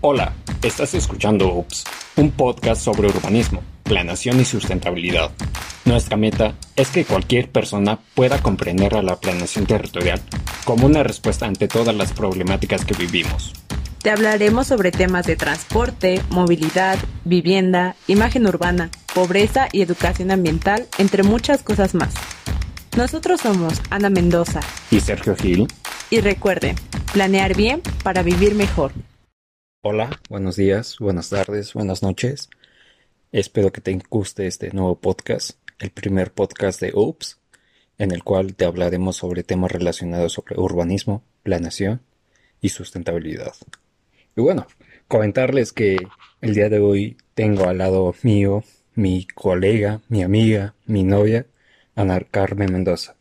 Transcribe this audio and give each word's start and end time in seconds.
Hola, 0.00 0.32
estás 0.62 0.94
escuchando 0.94 1.52
UPS, 1.52 1.82
un 2.14 2.30
podcast 2.30 2.80
sobre 2.80 3.08
urbanismo, 3.08 3.64
planeación 3.82 4.38
y 4.38 4.44
sustentabilidad. 4.44 5.32
Nuestra 5.86 6.16
meta 6.16 6.54
es 6.76 6.90
que 6.90 7.04
cualquier 7.04 7.50
persona 7.50 7.98
pueda 8.14 8.40
comprender 8.40 8.94
a 8.94 9.02
la 9.02 9.16
planeación 9.16 9.66
territorial 9.66 10.20
como 10.64 10.86
una 10.86 11.02
respuesta 11.02 11.46
ante 11.46 11.66
todas 11.66 11.96
las 11.96 12.12
problemáticas 12.12 12.84
que 12.84 12.94
vivimos. 12.94 13.52
Te 14.00 14.12
hablaremos 14.12 14.68
sobre 14.68 14.92
temas 14.92 15.26
de 15.26 15.34
transporte, 15.34 16.22
movilidad, 16.30 16.96
vivienda, 17.24 17.96
imagen 18.06 18.46
urbana, 18.46 18.92
pobreza 19.12 19.68
y 19.72 19.82
educación 19.82 20.30
ambiental, 20.30 20.86
entre 20.98 21.24
muchas 21.24 21.64
cosas 21.64 21.96
más. 21.96 22.14
Nosotros 22.96 23.40
somos 23.40 23.82
Ana 23.90 24.10
Mendoza 24.10 24.60
y 24.92 25.00
Sergio 25.00 25.34
Gil. 25.34 25.66
Y 26.08 26.20
recuerden, 26.20 26.76
planear 27.12 27.56
bien 27.56 27.82
para 28.04 28.22
vivir 28.22 28.54
mejor. 28.54 28.92
Hola, 29.80 30.10
buenos 30.28 30.56
días, 30.56 30.96
buenas 30.98 31.30
tardes, 31.30 31.72
buenas 31.72 32.02
noches. 32.02 32.50
Espero 33.30 33.70
que 33.70 33.80
te 33.80 33.96
guste 34.10 34.48
este 34.48 34.72
nuevo 34.72 34.98
podcast, 34.98 35.52
el 35.78 35.90
primer 35.90 36.32
podcast 36.32 36.80
de 36.80 36.90
OOPS, 36.92 37.38
en 37.96 38.10
el 38.10 38.24
cual 38.24 38.56
te 38.56 38.64
hablaremos 38.64 39.18
sobre 39.18 39.44
temas 39.44 39.70
relacionados 39.70 40.32
sobre 40.32 40.58
urbanismo, 40.58 41.22
planeación 41.44 42.02
y 42.60 42.70
sustentabilidad. 42.70 43.52
Y 44.36 44.40
bueno, 44.40 44.66
comentarles 45.06 45.72
que 45.72 45.96
el 46.40 46.54
día 46.54 46.68
de 46.68 46.80
hoy 46.80 47.16
tengo 47.34 47.68
al 47.68 47.78
lado 47.78 48.12
mío 48.24 48.64
mi 48.96 49.28
colega, 49.28 50.00
mi 50.08 50.24
amiga, 50.24 50.74
mi 50.86 51.04
novia, 51.04 51.46
Ana 51.94 52.18
Carmen 52.18 52.72
Mendoza. 52.72 53.14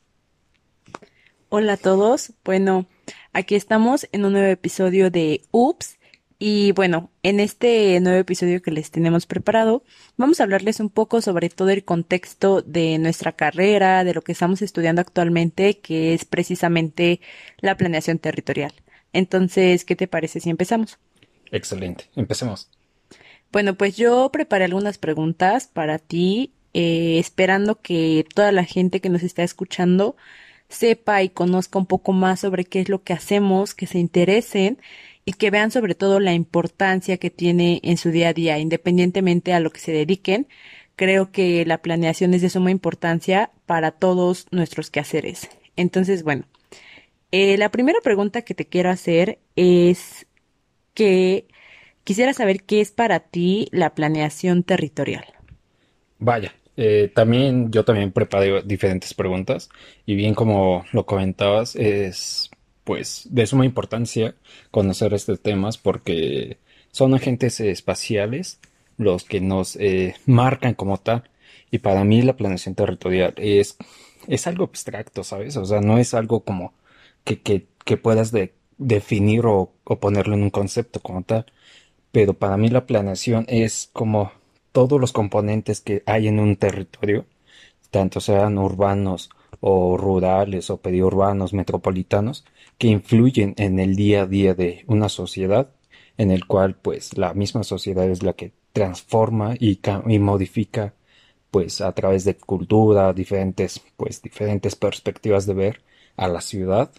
Hola 1.49 1.73
a 1.73 1.77
todos. 1.77 2.33
Bueno, 2.43 2.87
aquí 3.31 3.53
estamos 3.53 4.09
en 4.11 4.25
un 4.25 4.33
nuevo 4.33 4.47
episodio 4.47 5.11
de 5.11 5.43
OOPS 5.51 5.96
y 6.39 6.71
bueno, 6.73 7.09
en 7.23 7.39
este 7.39 7.99
nuevo 7.99 8.19
episodio 8.19 8.61
que 8.61 8.69
les 8.69 8.91
tenemos 8.91 9.25
preparado, 9.25 9.83
vamos 10.17 10.39
a 10.39 10.43
hablarles 10.43 10.79
un 10.79 10.89
poco 10.89 11.21
sobre 11.21 11.49
todo 11.49 11.69
el 11.69 11.83
contexto 11.83 12.61
de 12.61 12.99
nuestra 12.99 13.31
carrera, 13.31 14.03
de 14.03 14.13
lo 14.13 14.21
que 14.21 14.33
estamos 14.33 14.61
estudiando 14.61 15.01
actualmente, 15.01 15.79
que 15.79 16.13
es 16.13 16.25
precisamente 16.25 17.21
la 17.59 17.75
planeación 17.75 18.19
territorial. 18.19 18.73
Entonces, 19.13 19.83
¿qué 19.83 19.95
te 19.95 20.07
parece 20.07 20.39
si 20.39 20.51
empezamos? 20.51 20.99
Excelente, 21.51 22.05
empecemos. 22.15 22.69
Bueno, 23.51 23.75
pues 23.75 23.97
yo 23.97 24.29
preparé 24.31 24.65
algunas 24.65 24.99
preguntas 24.99 25.67
para 25.67 25.97
ti, 25.97 26.53
eh, 26.73 27.17
esperando 27.17 27.81
que 27.81 28.25
toda 28.35 28.51
la 28.51 28.63
gente 28.63 29.01
que 29.01 29.09
nos 29.09 29.23
está 29.23 29.41
escuchando 29.41 30.15
sepa 30.69 31.23
y 31.23 31.29
conozca 31.29 31.79
un 31.79 31.87
poco 31.87 32.11
más 32.11 32.41
sobre 32.41 32.65
qué 32.65 32.81
es 32.81 32.89
lo 32.89 33.01
que 33.01 33.13
hacemos, 33.13 33.73
que 33.73 33.87
se 33.87 33.97
interesen 33.97 34.79
y 35.27 35.33
que 35.33 35.51
vean 35.51 35.71
sobre 35.71 35.93
todo 35.93 36.21
la 36.21 36.33
importancia 36.33 37.17
que 37.17 37.29
tiene 37.29 37.81
en 37.83 37.97
su 37.97 38.11
día 38.11 38.29
a 38.29 38.33
día, 38.33 38.59
independientemente 38.59 39.51
a 39.51 39.59
lo 39.59 39.71
que 39.71 39.81
se 39.81 39.91
dediquen. 39.91 40.47
Creo 40.95 41.33
que 41.33 41.65
la 41.65 41.79
planeación 41.79 42.33
es 42.33 42.41
de 42.41 42.49
suma 42.49 42.71
importancia 42.71 43.51
para 43.65 43.91
todos 43.91 44.47
nuestros 44.51 44.89
quehaceres. 44.89 45.49
Entonces, 45.75 46.23
bueno, 46.23 46.45
eh, 47.33 47.57
la 47.57 47.71
primera 47.71 47.99
pregunta 48.01 48.43
que 48.43 48.53
te 48.53 48.67
quiero 48.67 48.89
hacer 48.89 49.39
es 49.57 50.27
que 50.93 51.45
quisiera 52.05 52.31
saber 52.31 52.63
qué 52.63 52.79
es 52.79 52.91
para 52.91 53.19
ti 53.19 53.67
la 53.73 53.95
planeación 53.95 54.63
territorial. 54.63 55.25
Vaya, 56.19 56.55
eh, 56.77 57.11
también 57.13 57.69
yo 57.69 57.83
también 57.83 58.13
preparé 58.13 58.61
diferentes 58.61 59.13
preguntas 59.13 59.67
y 60.05 60.15
bien 60.15 60.33
como 60.33 60.85
lo 60.93 61.05
comentabas 61.05 61.75
es 61.75 62.49
pues 62.87 63.27
de 63.29 63.45
suma 63.45 63.65
importancia 63.65 64.33
conocer 64.71 65.13
estos 65.13 65.41
temas 65.41 65.77
porque 65.77 66.57
son 66.93 67.13
agentes 67.15 67.59
espaciales 67.59 68.61
los 68.95 69.25
que 69.25 69.41
nos 69.41 69.75
eh, 69.75 70.15
marcan 70.25 70.73
como 70.73 70.97
tal. 70.97 71.29
Y 71.69 71.79
para 71.79 72.05
mí 72.05 72.21
la 72.21 72.37
planeación 72.37 72.75
territorial 72.75 73.33
es, 73.35 73.75
es 74.27 74.47
algo 74.47 74.63
abstracto, 74.63 75.25
¿sabes? 75.25 75.57
O 75.57 75.65
sea, 75.65 75.81
no 75.81 75.97
es 75.97 76.13
algo 76.13 76.45
como 76.45 76.73
que, 77.25 77.41
que, 77.41 77.97
puedas 77.97 78.31
definir 78.77 79.45
o, 79.47 79.73
o, 79.83 79.99
ponerlo 79.99 80.35
en 80.35 80.43
un 80.43 80.49
concepto 80.49 81.01
como 81.01 81.23
tal. 81.23 81.45
Pero 82.13 82.35
para 82.35 82.55
mí 82.55 82.69
la 82.69 82.85
planeación 82.85 83.45
es 83.49 83.89
como 83.91 84.31
todos 84.71 85.01
los 85.01 85.11
componentes 85.11 85.81
que 85.81 86.03
hay 86.05 86.29
en 86.29 86.39
un 86.39 86.55
territorio, 86.55 87.25
tanto 87.91 88.21
sean 88.21 88.57
urbanos 88.57 89.29
o 89.59 89.97
rurales 89.97 90.69
o 90.69 90.77
periurbanos, 90.77 91.53
metropolitanos, 91.53 92.45
que 92.77 92.87
influyen 92.87 93.53
en 93.57 93.79
el 93.79 93.95
día 93.95 94.23
a 94.23 94.25
día 94.27 94.53
de 94.53 94.83
una 94.87 95.09
sociedad, 95.09 95.69
en 96.17 96.31
el 96.31 96.45
cual 96.45 96.75
pues 96.75 97.17
la 97.17 97.33
misma 97.33 97.63
sociedad 97.63 98.09
es 98.09 98.23
la 98.23 98.33
que 98.33 98.53
transforma 98.73 99.55
y, 99.59 99.79
modifica 100.19 100.93
pues 101.51 101.81
a 101.81 101.91
través 101.93 102.25
de 102.25 102.35
cultura, 102.35 103.13
diferentes 103.13 103.81
pues 103.95 104.21
diferentes 104.21 104.75
perspectivas 104.75 105.45
de 105.45 105.53
ver 105.53 105.81
a 106.15 106.27
la 106.27 106.41
ciudad, 106.41 106.91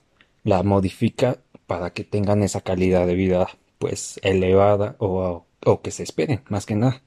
la 0.44 0.62
modifica 0.62 1.38
para 1.66 1.92
que 1.92 2.04
tengan 2.04 2.42
esa 2.42 2.62
calidad 2.62 3.06
de 3.06 3.14
vida 3.14 3.48
pues 3.78 4.18
elevada 4.22 4.96
o, 4.98 5.44
o 5.64 5.82
que 5.82 5.90
se 5.90 6.02
esperen, 6.02 6.42
más 6.48 6.66
que 6.66 6.74
nada. 6.74 7.02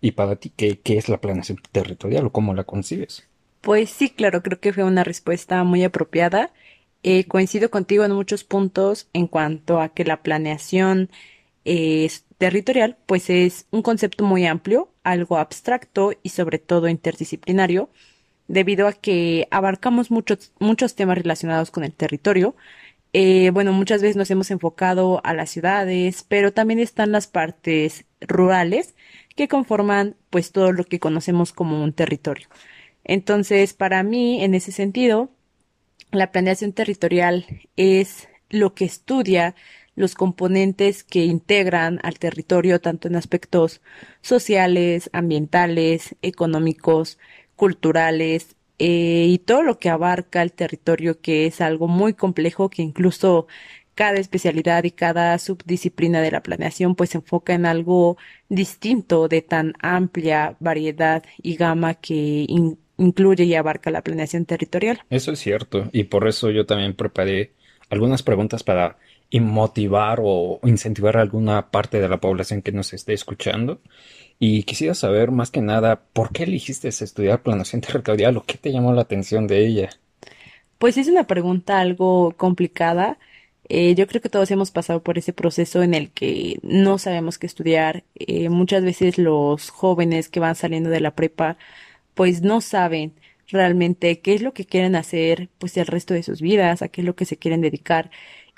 Y 0.00 0.12
para 0.12 0.36
ti, 0.36 0.50
¿qué, 0.54 0.80
¿qué 0.80 0.98
es 0.98 1.08
la 1.08 1.20
planeación 1.20 1.58
territorial 1.72 2.26
o 2.26 2.32
cómo 2.32 2.54
la 2.54 2.64
concibes? 2.64 3.26
Pues 3.60 3.90
sí, 3.90 4.08
claro, 4.08 4.42
creo 4.42 4.58
que 4.58 4.72
fue 4.72 4.84
una 4.84 5.04
respuesta 5.04 5.62
muy 5.64 5.84
apropiada. 5.84 6.52
Eh, 7.02 7.24
coincido 7.26 7.70
contigo 7.70 8.04
en 8.04 8.12
muchos 8.12 8.44
puntos 8.44 9.08
en 9.12 9.26
cuanto 9.26 9.80
a 9.80 9.90
que 9.90 10.04
la 10.04 10.22
planeación 10.22 11.10
territorial, 12.40 12.96
pues 13.06 13.28
es 13.30 13.66
un 13.70 13.82
concepto 13.82 14.24
muy 14.24 14.46
amplio, 14.46 14.90
algo 15.04 15.36
abstracto 15.36 16.12
y 16.22 16.30
sobre 16.30 16.58
todo 16.58 16.88
interdisciplinario, 16.88 17.90
debido 18.48 18.88
a 18.88 18.94
que 18.94 19.46
abarcamos 19.50 20.10
muchos, 20.10 20.52
muchos 20.58 20.94
temas 20.94 21.18
relacionados 21.18 21.70
con 21.70 21.84
el 21.84 21.92
territorio. 21.92 22.56
Eh, 23.12 23.50
bueno, 23.52 23.72
muchas 23.72 24.00
veces 24.02 24.16
nos 24.16 24.30
hemos 24.30 24.50
enfocado 24.50 25.20
a 25.24 25.34
las 25.34 25.50
ciudades, 25.50 26.24
pero 26.28 26.52
también 26.52 26.80
están 26.80 27.12
las 27.12 27.26
partes 27.26 28.06
rurales 28.22 28.94
que 29.36 29.48
conforman 29.48 30.16
pues 30.30 30.52
todo 30.52 30.72
lo 30.72 30.84
que 30.84 30.98
conocemos 31.00 31.52
como 31.52 31.82
un 31.84 31.92
territorio. 31.92 32.48
Entonces, 33.04 33.74
para 33.74 34.02
mí, 34.02 34.42
en 34.44 34.54
ese 34.54 34.72
sentido, 34.72 35.30
la 36.12 36.30
planeación 36.30 36.72
territorial 36.72 37.46
es 37.76 38.28
lo 38.48 38.74
que 38.74 38.84
estudia 38.84 39.54
los 39.94 40.14
componentes 40.14 41.04
que 41.04 41.24
integran 41.24 42.00
al 42.02 42.18
territorio 42.18 42.80
tanto 42.80 43.08
en 43.08 43.16
aspectos 43.16 43.80
sociales, 44.22 45.10
ambientales, 45.12 46.16
económicos, 46.22 47.18
culturales 47.56 48.56
eh, 48.78 49.26
y 49.28 49.38
todo 49.38 49.62
lo 49.62 49.78
que 49.78 49.90
abarca 49.90 50.42
el 50.42 50.52
territorio 50.52 51.20
que 51.20 51.46
es 51.46 51.60
algo 51.60 51.86
muy 51.86 52.14
complejo 52.14 52.70
que 52.70 52.82
incluso 52.82 53.46
cada 54.00 54.18
especialidad 54.18 54.84
y 54.84 54.92
cada 54.92 55.38
subdisciplina 55.38 56.22
de 56.22 56.30
la 56.30 56.42
planeación 56.42 56.94
pues 56.94 57.10
se 57.10 57.18
enfoca 57.18 57.52
en 57.52 57.66
algo 57.66 58.16
distinto 58.48 59.28
de 59.28 59.42
tan 59.42 59.74
amplia 59.82 60.56
variedad 60.58 61.22
y 61.42 61.56
gama 61.56 61.92
que 61.92 62.46
incluye 62.96 63.44
y 63.44 63.54
abarca 63.54 63.90
la 63.90 64.00
planeación 64.00 64.46
territorial. 64.46 65.02
Eso 65.10 65.32
es 65.32 65.40
cierto, 65.40 65.90
y 65.92 66.04
por 66.04 66.26
eso 66.28 66.50
yo 66.50 66.64
también 66.64 66.94
preparé 66.94 67.52
algunas 67.90 68.22
preguntas 68.22 68.62
para 68.62 68.96
motivar 69.38 70.20
o 70.22 70.60
incentivar 70.62 71.18
a 71.18 71.20
alguna 71.20 71.70
parte 71.70 72.00
de 72.00 72.08
la 72.08 72.22
población 72.22 72.62
que 72.62 72.72
nos 72.72 72.94
esté 72.94 73.12
escuchando. 73.12 73.82
Y 74.38 74.62
quisiera 74.62 74.94
saber 74.94 75.30
más 75.30 75.50
que 75.50 75.60
nada, 75.60 76.04
¿por 76.14 76.32
qué 76.32 76.44
elegiste 76.44 76.88
estudiar 76.88 77.42
planeación 77.42 77.82
territorial 77.82 78.38
o 78.38 78.44
qué 78.44 78.56
te 78.56 78.72
llamó 78.72 78.94
la 78.94 79.02
atención 79.02 79.46
de 79.46 79.66
ella? 79.66 79.90
Pues 80.78 80.96
es 80.96 81.06
una 81.08 81.26
pregunta 81.26 81.80
algo 81.80 82.32
complicada. 82.38 83.18
Eh, 83.72 83.94
yo 83.94 84.06
creo 84.08 84.20
que 84.20 84.28
todos 84.28 84.50
hemos 84.50 84.72
pasado 84.72 85.02
por 85.02 85.16
ese 85.18 85.32
proceso 85.32 85.82
en 85.84 85.94
el 85.94 86.10
que 86.10 86.58
no 86.62 86.98
sabemos 86.98 87.38
qué 87.38 87.46
estudiar. 87.46 88.04
Eh, 88.16 88.48
muchas 88.48 88.82
veces 88.82 89.16
los 89.16 89.70
jóvenes 89.70 90.28
que 90.28 90.40
van 90.40 90.56
saliendo 90.56 90.90
de 90.90 91.00
la 91.00 91.14
prepa 91.14 91.56
pues 92.14 92.42
no 92.42 92.60
saben 92.62 93.14
realmente 93.48 94.20
qué 94.20 94.34
es 94.34 94.42
lo 94.42 94.54
que 94.54 94.66
quieren 94.66 94.96
hacer 94.96 95.50
pues 95.58 95.76
el 95.76 95.86
resto 95.86 96.14
de 96.14 96.22
sus 96.24 96.40
vidas, 96.42 96.82
a 96.82 96.88
qué 96.88 97.02
es 97.02 97.06
lo 97.06 97.16
que 97.16 97.26
se 97.26 97.38
quieren 97.38 97.60
dedicar 97.62 98.10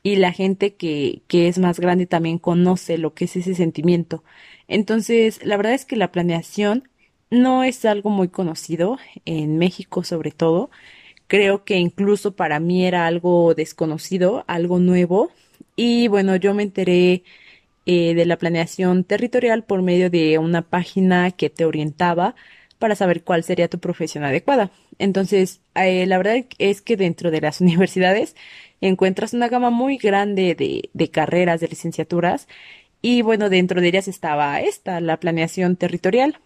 y 0.03 0.17
la 0.17 0.33
gente 0.33 0.75
que, 0.77 1.23
que 1.29 1.49
es 1.49 1.59
más 1.59 1.81
grande 1.81 2.07
también 2.07 2.39
conoce 2.39 2.99
lo 2.99 3.15
que 3.15 3.27
es 3.27 3.37
ese 3.37 3.55
sentimiento. 3.55 4.25
Entonces, 4.69 5.45
la 5.45 5.57
verdad 5.59 5.75
es 5.75 5.85
que 5.87 5.97
la 5.97 6.13
planeación 6.13 6.89
no 7.31 7.65
es 7.65 7.85
algo 7.85 8.11
muy 8.11 8.29
conocido 8.29 8.99
en 9.27 9.59
México 9.59 10.05
sobre 10.05 10.33
todo. 10.33 10.71
Creo 11.33 11.65
que 11.65 11.77
incluso 11.79 12.37
para 12.37 12.61
mí 12.61 12.85
era 12.87 13.07
algo 13.07 13.55
desconocido, 13.55 14.45
algo 14.49 14.79
nuevo. 14.79 15.31
Y 15.77 16.09
bueno, 16.09 16.37
yo 16.37 16.53
me 16.55 16.63
enteré 16.63 17.25
eh, 17.87 18.15
de 18.15 18.27
la 18.27 18.39
planeación 18.39 19.05
territorial 19.05 19.65
por 19.65 19.83
medio 19.83 20.11
de 20.11 20.39
una 20.39 20.63
página 20.63 21.31
que 21.33 21.51
te 21.51 21.65
orientaba 21.67 22.35
para 22.79 22.97
saber 22.97 23.25
cuál 23.25 23.45
sería 23.45 23.69
tu 23.71 23.81
profesión 23.81 24.25
adecuada. 24.25 24.71
Entonces, 24.99 25.63
eh, 25.75 26.07
la 26.07 26.19
verdad 26.19 26.45
es 26.59 26.83
que 26.83 26.97
dentro 26.99 27.31
de 27.31 27.41
las 27.43 27.61
universidades 27.63 28.37
encuentras 28.83 29.35
una 29.35 29.49
gama 29.49 29.71
muy 29.71 29.99
grande 29.99 30.55
de, 30.55 30.91
de 30.95 31.11
carreras, 31.11 31.61
de 31.61 31.69
licenciaturas, 31.69 32.49
Y 33.01 33.23
bueno, 33.23 33.51
dentro 33.51 33.81
de 33.81 33.89
ellas 33.89 34.09
estaba 34.09 34.61
esta, 34.61 35.01
la 35.01 35.19
planeación 35.21 35.77
territorial. 35.77 36.39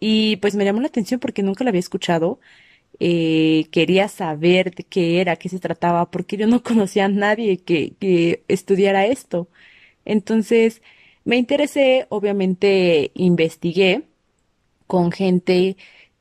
Y 0.00 0.36
pues 0.36 0.54
me 0.54 0.64
llamó 0.64 0.80
la 0.80 0.88
atención 0.88 1.20
porque 1.20 1.42
nunca 1.42 1.64
la 1.64 1.70
había 1.70 1.80
escuchado. 1.80 2.40
Eh, 3.00 3.66
quería 3.72 4.08
saber 4.08 4.74
de 4.74 4.84
qué 4.84 5.20
era, 5.20 5.36
qué 5.36 5.48
se 5.48 5.58
trataba, 5.60 6.10
porque 6.10 6.36
yo 6.36 6.46
no 6.46 6.62
conocía 6.64 7.06
a 7.06 7.08
nadie 7.08 7.58
que, 7.58 7.94
que 8.00 8.44
estudiara 8.48 9.06
esto. 9.06 9.48
Entonces, 10.06 10.82
me 11.24 11.36
interesé, 11.36 12.06
obviamente 12.10 13.12
investigué 13.14 14.04
con 14.86 15.12
gente 15.12 15.76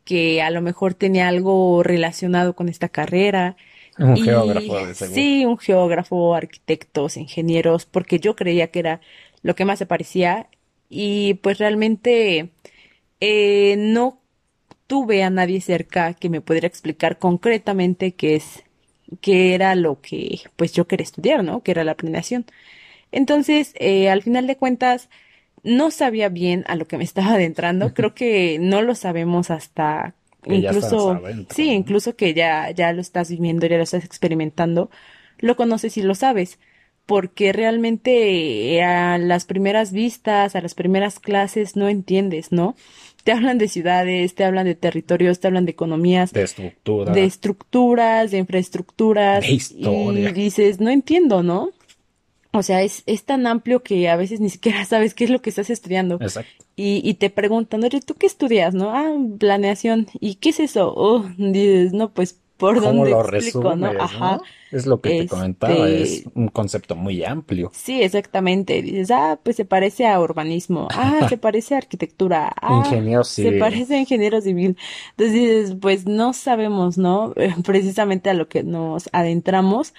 que 0.06 0.42
a 0.42 0.50
lo 0.52 0.62
mejor 0.62 0.94
tenía 0.94 1.28
algo 1.28 1.84
relacionado 1.84 2.56
con 2.56 2.70
esta 2.70 2.90
carrera. 2.90 3.56
Un 3.98 4.16
Y 4.16 4.20
geógrafo, 4.20 4.86
de 4.86 4.94
seguro. 4.94 5.28
sí, 5.34 5.46
un 5.46 5.58
geógrafo, 5.58 6.36
arquitectos, 6.36 7.18
ingenieros, 7.18 7.86
porque 7.86 8.20
yo 8.20 8.36
creía 8.36 8.72
que 8.72 8.80
era 8.80 9.02
lo 9.44 9.56
que 9.56 9.66
más 9.66 9.80
se 9.80 9.86
parecía 9.86 10.50
y 10.90 11.36
pues 11.36 11.58
realmente 11.60 12.52
eh, 13.22 13.76
no 13.78 14.23
tuve 14.88 15.24
a 15.24 15.30
nadie 15.30 15.62
cerca 15.62 16.14
que 16.14 16.30
me 16.30 16.42
pudiera 16.42 16.68
explicar 16.68 17.20
concretamente 17.20 18.14
qué 18.16 18.36
es, 18.36 18.64
qué 19.22 19.56
era 19.56 19.76
lo 19.76 20.02
que 20.02 20.42
pues 20.56 20.74
yo 20.74 20.88
quería 20.88 21.04
estudiar, 21.06 21.44
¿no? 21.44 21.64
Que 21.64 21.72
era 21.72 21.84
la 21.84 21.96
planeación. 21.96 22.46
Entonces, 23.12 23.74
eh, 23.80 24.10
al 24.10 24.24
final 24.24 24.48
de 24.48 24.58
cuentas, 24.58 25.10
no 25.64 25.92
sabía 25.92 26.30
bien 26.30 26.64
a 26.68 26.76
lo 26.76 26.88
que 26.88 26.98
me 26.98 27.04
estaba 27.06 27.34
adentrando. 27.36 27.94
Creo 27.94 28.14
que 28.16 28.60
no 28.60 28.82
lo 28.82 28.96
sabemos 28.96 29.52
hasta 29.52 30.16
Que 30.42 30.56
incluso, 30.56 31.12
adentro, 31.12 31.48
sí, 31.50 31.72
¿no? 31.72 31.74
incluso 31.74 32.16
que 32.16 32.34
ya, 32.34 32.72
ya 32.72 32.94
lo 32.94 33.02
estás 33.02 33.30
viviendo, 33.30 33.68
ya 33.68 33.78
lo 33.78 33.84
estás 33.84 34.06
experimentando, 34.06 34.90
lo 35.40 35.56
conoces 35.56 35.98
y 35.98 36.04
lo 36.04 36.16
sabes. 36.16 36.60
Porque 37.06 37.52
realmente 37.54 38.76
eh, 38.78 38.84
a 38.84 39.18
las 39.18 39.46
primeras 39.46 39.92
vistas, 39.92 40.56
a 40.56 40.62
las 40.62 40.74
primeras 40.76 41.20
clases, 41.20 41.76
no 41.76 41.90
entiendes, 41.90 42.52
¿no? 42.54 42.76
Te 43.24 43.32
hablan 43.32 43.58
de 43.58 43.68
ciudades, 43.68 44.36
te 44.36 44.44
hablan 44.44 44.66
de 44.66 44.76
territorios, 44.76 45.40
te 45.40 45.48
hablan 45.48 45.66
de 45.66 45.72
economías, 45.72 46.34
De 46.34 46.42
de 46.42 46.46
estructura, 46.46 47.22
estructuras, 47.22 48.32
de 48.32 48.38
de 48.38 48.42
infraestructuras, 48.42 49.50
y 49.50 49.54
historia. 49.54 50.32
dices, 50.34 50.80
no 50.82 50.90
entiendo, 50.90 51.42
¿no? 51.42 51.72
O 52.52 52.62
sea, 52.62 52.84
es, 52.84 53.02
es 53.08 53.24
tan 53.24 53.48
amplio 53.48 53.82
que 53.82 54.08
a 54.10 54.16
veces 54.16 54.40
ni 54.40 54.50
siquiera 54.50 54.86
sabes 54.86 55.14
qué 55.14 55.24
es 55.24 55.30
lo 55.30 55.42
que 55.42 55.50
estás 55.50 55.70
estudiando. 55.70 56.20
Exacto. 56.22 56.64
Y, 56.76 57.02
y 57.08 57.16
te 57.16 57.30
preguntan, 57.30 57.84
oye, 57.84 58.02
¿tú 58.02 58.14
qué 58.16 58.28
estudias, 58.28 58.74
no? 58.74 58.92
Ah, 58.96 59.12
planeación. 59.40 60.08
¿Y 60.20 60.36
qué 60.36 60.50
es 60.50 60.60
eso? 60.60 60.94
Oh, 60.96 61.26
dices, 61.38 61.94
no, 61.94 62.12
pues, 62.12 62.40
¿por 62.64 62.82
¿Cómo 62.82 63.06
lo 63.06 63.24
explico, 63.26 63.76
no? 63.76 63.94
resumes, 63.94 63.98
Ajá. 63.98 64.40
no? 64.40 64.48
Es 64.72 64.86
lo 64.86 65.02
que 65.02 65.14
te 65.14 65.26
comentaba, 65.28 65.90
es 65.90 66.22
Este, 66.22 66.32
un 66.36 66.48
concepto 66.50 66.96
muy 66.96 67.24
amplio. 67.24 67.72
sí, 67.72 68.02
exactamente. 68.04 68.82
Dices, 68.82 69.12
ah, 69.12 69.40
pues 69.44 69.56
se 69.56 69.66
parece 69.66 70.08
a 70.08 70.20
urbanismo. 70.20 70.92
Ah, 70.94 71.24
se 71.28 71.38
parece 71.38 71.76
a 71.76 71.78
arquitectura. 71.80 72.54
Ah, 72.62 73.00
Ingeniero 73.00 73.24
se 73.36 73.54
civil. 73.54 73.54
parece 73.54 73.96
a 73.96 74.00
ingeniero 74.00 74.42
civil. 74.42 74.78
Entonces 75.12 75.34
dices, 75.34 75.76
pues 75.82 76.06
no 76.06 76.34
sabemos, 76.34 76.98
¿no? 76.98 77.34
Precisamente 77.66 78.30
a 78.30 78.34
lo 78.34 78.48
que 78.50 78.64
nos 78.64 79.10
adentramos. 79.14 79.94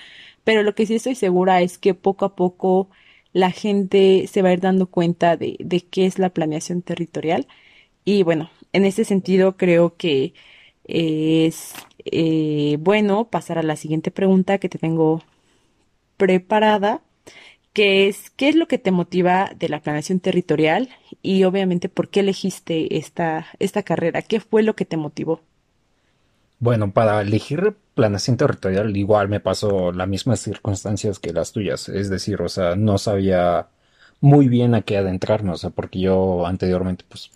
Pero 0.45 0.63
lo 0.63 0.75
que 0.75 0.87
sí 0.87 0.95
estoy 0.97 1.15
segura 1.15 1.63
es 1.63 1.79
que 1.79 1.95
poco 1.95 2.25
a 2.27 2.37
poco 2.37 2.91
la 3.33 3.51
gente 3.51 4.27
se 4.29 4.43
va 4.43 4.51
a 4.51 4.53
ir 4.53 4.61
dando 4.61 4.87
cuenta 4.91 5.37
de, 5.37 5.57
de 5.61 5.81
qué 5.87 6.07
es 6.07 6.19
la 6.19 6.31
planeación 6.31 6.83
territorial. 6.83 7.47
Y 8.05 8.23
bueno, 8.23 8.51
en 8.73 8.85
ese 8.85 9.05
sentido 9.05 9.57
creo 9.57 9.97
que 9.97 10.35
es 10.85 11.75
eh, 12.05 12.77
bueno 12.81 13.27
pasar 13.27 13.59
a 13.59 13.63
la 13.63 13.77
siguiente 13.77 14.11
pregunta 14.11 14.59
que 14.59 14.69
te 14.69 14.79
tengo 14.79 15.23
preparada, 16.17 17.03
que 17.73 18.09
es, 18.09 18.31
¿qué 18.31 18.49
es 18.49 18.57
lo 18.57 18.69
que 18.69 18.79
te 18.79 18.93
motiva 18.93 19.51
de 19.57 19.69
la 19.69 19.81
planeación 19.81 20.21
territorial? 20.21 20.91
Y 21.23 21.45
obviamente, 21.45 21.89
¿por 21.89 22.09
qué 22.09 22.21
elegiste 22.21 22.99
esta, 22.99 23.47
esta 23.59 23.83
carrera? 23.83 24.23
¿Qué 24.23 24.41
fue 24.41 24.63
lo 24.63 24.77
que 24.77 24.85
te 24.85 24.97
motivó? 24.97 25.41
Bueno, 26.61 26.93
para 26.93 27.21
elegir 27.21 27.77
planeación 27.95 28.37
territorial 28.37 28.97
igual 28.97 29.29
me 29.29 29.41
pasó 29.41 29.93
las 29.93 30.09
mismas 30.09 30.41
circunstancias 30.41 31.19
que 31.19 31.33
las 31.33 31.53
tuyas, 31.53 31.89
es 31.89 32.09
decir, 32.11 32.41
o 32.43 32.49
sea, 32.49 32.75
no 32.77 32.99
sabía 32.99 33.69
muy 34.21 34.49
bien 34.49 34.75
a 34.75 34.83
qué 34.83 34.97
adentrarme, 34.97 35.53
o 35.53 35.57
sea, 35.57 35.71
porque 35.71 36.01
yo 36.01 36.47
anteriormente 36.47 37.05
pues 37.09 37.31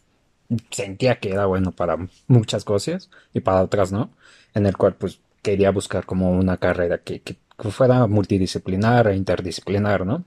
sentía 0.70 1.18
que 1.20 1.30
era 1.30 1.46
bueno 1.46 1.72
para 1.72 1.96
muchas 2.26 2.64
cosas 2.64 3.10
y 3.34 3.40
para 3.40 3.62
otras 3.62 3.92
no, 3.92 4.10
en 4.54 4.66
el 4.66 4.76
cual 4.76 4.94
pues 4.94 5.20
quería 5.42 5.70
buscar 5.70 6.06
como 6.06 6.30
una 6.30 6.56
carrera 6.56 6.98
que, 6.98 7.20
que 7.20 7.36
fuera 7.70 8.06
multidisciplinar 8.06 9.08
e 9.08 9.16
interdisciplinar, 9.16 10.06
¿no? 10.06 10.24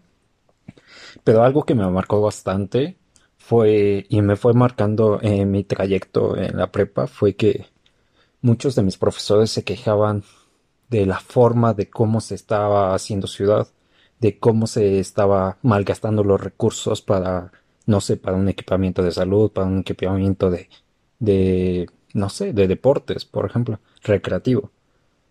Pero 1.24 1.44
algo 1.44 1.64
que 1.64 1.76
me 1.76 1.90
marcó 1.90 2.22
bastante 2.22 2.98
fue, 3.38 4.06
y 4.10 4.22
me 4.22 4.36
fue 4.36 4.54
marcando 4.54 5.20
en 5.22 5.52
mi 5.52 5.64
trayecto 5.64 6.38
en 6.38 6.58
la 6.58 6.72
prepa, 6.72 7.08
fue 7.08 7.36
que 7.36 7.66
muchos 8.42 8.76
de 8.76 8.84
mis 8.84 8.98
profesores 8.98 9.52
se 9.52 9.64
quejaban 9.64 10.24
de 10.90 11.06
la 11.06 11.20
forma 11.20 11.74
de 11.74 11.90
cómo 11.90 12.22
se 12.22 12.36
estaba 12.36 12.94
haciendo 12.94 13.28
ciudad, 13.28 13.68
de 14.20 14.40
cómo 14.40 14.68
se 14.68 15.00
estaba 15.00 15.58
malgastando 15.64 16.24
los 16.24 16.42
recursos 16.42 17.02
para, 17.02 17.52
no 17.86 18.01
sé, 18.01 18.18
para 18.18 18.38
un 18.38 18.50
equipamiento 18.50 19.04
de 19.04 19.12
salud, 19.12 19.51
para 19.51 19.68
un 19.68 19.80
equipamiento 19.80 20.50
de, 20.50 20.69
de, 21.19 21.89
no 22.13 22.30
sé, 22.30 22.54
de 22.54 22.68
deportes, 22.68 23.25
por 23.25 23.45
ejemplo, 23.45 23.80
recreativo. 24.04 24.72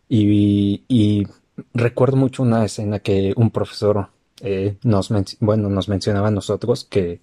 Y, 0.09 1.27
recuerdo 1.75 2.17
mucho 2.17 2.43
una 2.43 2.65
escena 2.65 3.01
que 3.01 3.35
un 3.37 3.51
profesor 3.51 4.09
eh, 4.41 4.77
nos, 4.83 5.11
bueno, 5.41 5.69
nos 5.69 5.89
mencionaba 5.89 6.29
a 6.29 6.31
nosotros 6.33 6.85
que, 6.85 7.21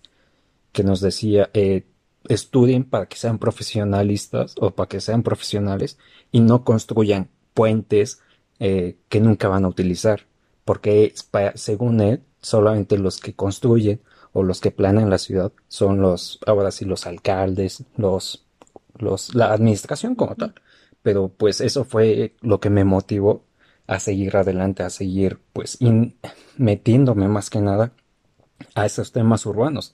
que 0.72 0.84
nos 0.84 1.02
decía, 1.02 1.50
eh, 1.54 1.86
estudien 2.28 2.84
para 2.84 3.08
que 3.08 3.18
sean 3.18 3.40
profesionalistas 3.40 4.56
o 4.60 4.72
para 4.72 4.88
que 4.88 5.02
sean 5.02 5.24
profesionales 5.24 5.98
y 6.32 6.42
no 6.42 6.64
construyan 6.64 7.30
puentes 7.54 8.22
eh, 8.60 8.98
que 9.10 9.22
nunca 9.22 9.48
van 9.48 9.66
a 9.66 9.70
utilizar, 9.70 10.28
porque 10.66 11.14
según 11.56 12.02
él, 12.02 12.24
solamente 12.42 12.98
los 12.98 13.20
que 13.20 13.34
construyen 13.34 14.02
o 14.38 14.44
los 14.44 14.62
que 14.62 14.70
planean 14.70 15.10
la 15.10 15.18
ciudad 15.18 15.52
son 15.68 16.00
los, 16.00 16.38
ahora 16.46 16.70
sí, 16.70 16.86
los 16.86 17.08
alcaldes, 17.08 17.84
los, 17.96 18.46
los, 19.00 19.34
la 19.34 19.52
administración 19.52 20.14
como 20.14 20.36
tal. 20.36 20.54
Pero 21.02 21.30
pues 21.30 21.60
eso 21.60 21.86
fue 21.86 22.36
lo 22.42 22.60
que 22.60 22.70
me 22.70 22.84
motivó 22.84 23.46
a 23.88 24.00
seguir 24.00 24.38
adelante, 24.38 24.84
a 24.84 24.92
seguir 24.92 25.40
pues 25.54 25.80
metiéndome 26.56 27.28
más 27.28 27.50
que 27.50 27.62
nada 27.62 27.94
a 28.76 28.86
esos 28.86 29.12
temas 29.12 29.44
urbanos. 29.48 29.92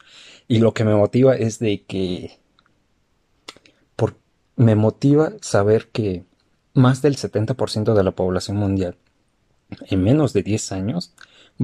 Y 0.50 0.60
lo 0.60 0.74
que 0.74 0.84
me 0.84 0.94
motiva 0.94 1.38
es 1.38 1.60
de 1.60 1.86
que 1.86 2.38
me 4.58 4.76
motiva 4.76 5.32
saber 5.40 5.88
que 5.88 6.26
más 6.74 7.02
del 7.02 7.16
70% 7.16 7.94
de 7.94 8.04
la 8.04 8.12
población 8.12 8.58
mundial 8.58 8.98
en 9.88 10.04
menos 10.04 10.34
de 10.34 10.44
10 10.44 10.74
años 10.74 11.14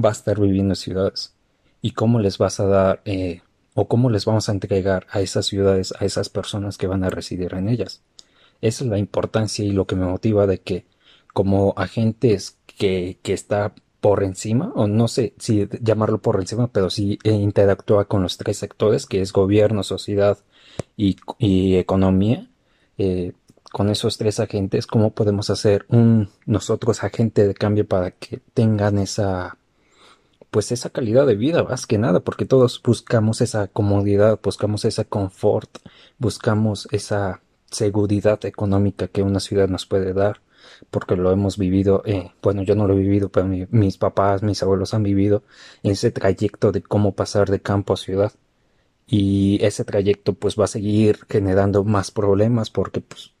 va 0.02 0.08
a 0.08 0.12
estar 0.12 0.40
viviendo 0.40 0.72
en 0.72 0.76
ciudades. 0.76 1.34
¿Y 1.82 1.92
cómo 1.92 2.20
les 2.20 2.38
vas 2.38 2.60
a 2.60 2.66
dar 2.66 3.02
eh, 3.04 3.42
o 3.74 3.88
cómo 3.88 4.10
les 4.10 4.24
vamos 4.24 4.48
a 4.48 4.52
entregar 4.52 5.06
a 5.10 5.20
esas 5.20 5.46
ciudades, 5.46 5.94
a 5.98 6.04
esas 6.04 6.28
personas 6.28 6.78
que 6.78 6.86
van 6.86 7.04
a 7.04 7.10
residir 7.10 7.54
en 7.54 7.68
ellas? 7.68 8.02
Esa 8.60 8.84
es 8.84 8.90
la 8.90 8.98
importancia 8.98 9.64
y 9.64 9.72
lo 9.72 9.86
que 9.86 9.96
me 9.96 10.06
motiva 10.06 10.46
de 10.46 10.60
que 10.60 10.86
como 11.32 11.74
agentes 11.76 12.58
que, 12.66 13.18
que 13.22 13.32
está 13.32 13.72
por 14.00 14.22
encima, 14.24 14.72
o 14.74 14.86
no 14.86 15.08
sé 15.08 15.34
si 15.38 15.68
llamarlo 15.80 16.18
por 16.18 16.40
encima, 16.40 16.68
pero 16.68 16.90
sí 16.90 17.18
interactúa 17.22 18.06
con 18.06 18.22
los 18.22 18.38
tres 18.38 18.58
sectores, 18.58 19.06
que 19.06 19.20
es 19.20 19.32
gobierno, 19.32 19.82
sociedad 19.82 20.38
y, 20.96 21.16
y 21.38 21.76
economía, 21.76 22.48
eh, 22.98 23.32
con 23.72 23.88
esos 23.90 24.18
tres 24.18 24.40
agentes, 24.40 24.86
¿cómo 24.86 25.10
podemos 25.10 25.50
hacer 25.50 25.86
un 25.88 26.28
nosotros 26.46 27.04
agente 27.04 27.46
de 27.46 27.54
cambio 27.54 27.86
para 27.86 28.10
que 28.10 28.40
tengan 28.52 28.98
esa 28.98 29.56
pues 30.50 30.72
esa 30.72 30.90
calidad 30.90 31.26
de 31.26 31.36
vida, 31.36 31.62
más 31.64 31.86
que 31.86 31.98
nada, 31.98 32.20
porque 32.20 32.44
todos 32.46 32.80
buscamos 32.82 33.40
esa 33.40 33.68
comodidad, 33.68 34.40
buscamos 34.42 34.84
esa 34.84 35.04
confort, 35.04 35.70
buscamos 36.18 36.88
esa 36.92 37.42
seguridad 37.70 38.44
económica 38.44 39.08
que 39.08 39.22
una 39.22 39.40
ciudad 39.40 39.68
nos 39.68 39.86
puede 39.86 40.12
dar, 40.12 40.40
porque 40.90 41.16
lo 41.16 41.30
hemos 41.32 41.56
vivido, 41.58 42.02
eh, 42.04 42.32
bueno, 42.42 42.62
yo 42.62 42.74
no 42.74 42.86
lo 42.86 42.94
he 42.94 42.98
vivido, 42.98 43.28
pero 43.30 43.46
mi- 43.46 43.66
mis 43.70 43.96
papás, 43.98 44.42
mis 44.42 44.62
abuelos 44.62 44.92
han 44.94 45.02
vivido 45.04 45.44
ese 45.82 46.10
trayecto 46.10 46.72
de 46.72 46.82
cómo 46.82 47.14
pasar 47.14 47.48
de 47.50 47.60
campo 47.62 47.92
a 47.94 47.96
ciudad. 47.96 48.32
Y 49.06 49.58
ese 49.64 49.84
trayecto 49.84 50.34
pues 50.34 50.58
va 50.58 50.64
a 50.64 50.68
seguir 50.68 51.18
generando 51.28 51.84
más 51.84 52.10
problemas 52.10 52.70
porque 52.70 53.00
pues 53.00 53.34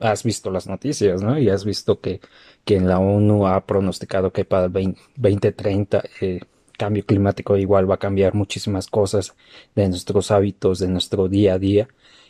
has 0.00 0.22
visto 0.22 0.50
las 0.50 0.66
noticias, 0.66 1.22
¿no? 1.22 1.38
Y 1.38 1.48
has 1.48 1.64
visto 1.64 2.00
que, 2.00 2.20
que 2.64 2.76
en 2.76 2.88
la 2.88 2.98
ONU 2.98 3.46
ha 3.46 3.64
pronosticado 3.66 4.32
que 4.32 4.44
para 4.44 4.66
el 4.66 4.70
20 4.70 5.00
2030 5.16 6.02
eh, 6.20 6.40
cambio 6.76 7.06
climático 7.06 7.56
igual 7.56 7.90
va 7.90 7.96
a 7.96 7.98
cambiar 7.98 8.34
muchísimas 8.34 8.88
cosas 8.88 9.34
de 9.74 9.88
nuestros 9.88 10.30
hábitos, 10.30 10.78
de 10.80 10.88
nuestro 10.88 11.28
día 11.28 11.54
a 11.54 11.58
día. 11.58 11.88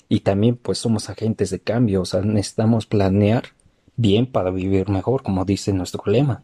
Y 0.09 0.21
también 0.21 0.57
pues 0.57 0.79
somos 0.79 1.09
agentes 1.09 1.51
de 1.51 1.61
cambio, 1.61 2.03
o 2.03 2.05
sea, 2.05 2.21
necesitamos 2.21 2.87
planear 2.87 3.45
bien 3.97 4.27
para 4.27 4.51
vivir 4.51 4.89
mejor, 4.89 5.23
como 5.23 5.45
dice 5.45 5.73
nuestro 5.73 6.03
lema. 6.07 6.43